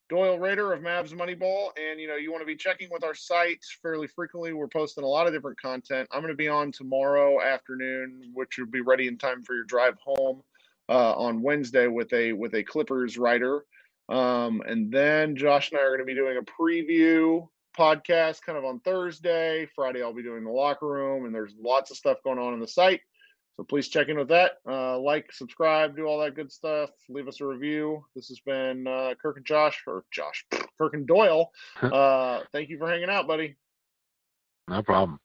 Doyle 0.10 0.40
Rader 0.40 0.74
of 0.74 0.82
Mavs 0.82 1.14
Moneyball, 1.14 1.70
and 1.78 2.00
you 2.00 2.08
know 2.08 2.16
you 2.16 2.32
want 2.32 2.42
to 2.42 2.48
be 2.48 2.56
checking 2.56 2.90
with 2.92 3.04
our 3.04 3.14
site 3.14 3.64
fairly 3.82 4.08
frequently. 4.08 4.54
We're 4.54 4.68
posting 4.68 5.04
a 5.04 5.08
lot 5.08 5.28
of 5.28 5.34
different 5.34 5.62
content. 5.62 6.10
I'm 6.12 6.22
going 6.22 6.34
to 6.34 6.38
be 6.38 6.48
on 6.48 6.72
tomorrow 6.72 7.40
afternoon, 7.42 8.32
which 8.34 8.58
will 8.58 8.66
be 8.66 8.82
ready 8.82 9.08
in 9.08 9.20
time 9.20 9.44
for 9.44 9.54
your 9.54 9.66
drive 9.66 9.98
home 10.04 10.42
uh, 10.90 11.14
on 11.14 11.44
Wednesday 11.44 11.86
with 11.86 12.12
a 12.12 12.34
with 12.34 12.56
a 12.56 12.64
Clippers 12.64 13.20
writer, 13.20 13.64
um, 14.10 14.64
and 14.66 14.92
then 14.92 15.36
Josh 15.36 15.70
and 15.72 15.80
I 15.80 15.84
are 15.84 15.90
going 15.90 16.00
to 16.00 16.06
be 16.06 16.16
doing 16.16 16.38
a 16.38 16.42
preview 16.42 17.48
podcast 17.78 18.42
kind 18.42 18.58
of 18.58 18.66
on 18.66 18.80
Thursday. 18.80 19.68
Friday 19.76 20.02
I'll 20.02 20.12
be 20.12 20.24
doing 20.24 20.44
the 20.44 20.50
locker 20.50 20.88
room, 20.88 21.26
and 21.26 21.36
there's 21.36 21.54
lots 21.62 21.92
of 21.92 21.98
stuff 21.98 22.18
going 22.24 22.40
on 22.40 22.56
in 22.56 22.60
the 22.60 22.68
site. 22.68 23.02
So 23.60 23.66
please 23.66 23.90
check 23.90 24.08
in 24.08 24.18
with 24.18 24.30
that. 24.30 24.54
Uh, 24.66 24.98
like, 24.98 25.34
subscribe, 25.34 25.94
do 25.94 26.06
all 26.06 26.22
that 26.22 26.34
good 26.34 26.50
stuff. 26.50 26.92
Leave 27.10 27.28
us 27.28 27.42
a 27.42 27.46
review. 27.46 28.06
This 28.16 28.30
has 28.30 28.40
been 28.40 28.88
uh, 28.88 29.16
Kirk 29.22 29.36
and 29.36 29.46
Josh, 29.46 29.84
or 29.86 30.06
Josh, 30.12 30.46
Kirk 30.78 30.94
and 30.94 31.06
Doyle. 31.06 31.52
Uh, 31.82 32.40
thank 32.54 32.70
you 32.70 32.78
for 32.78 32.90
hanging 32.90 33.10
out, 33.10 33.28
buddy. 33.28 33.58
No 34.70 34.82
problem. 34.82 35.20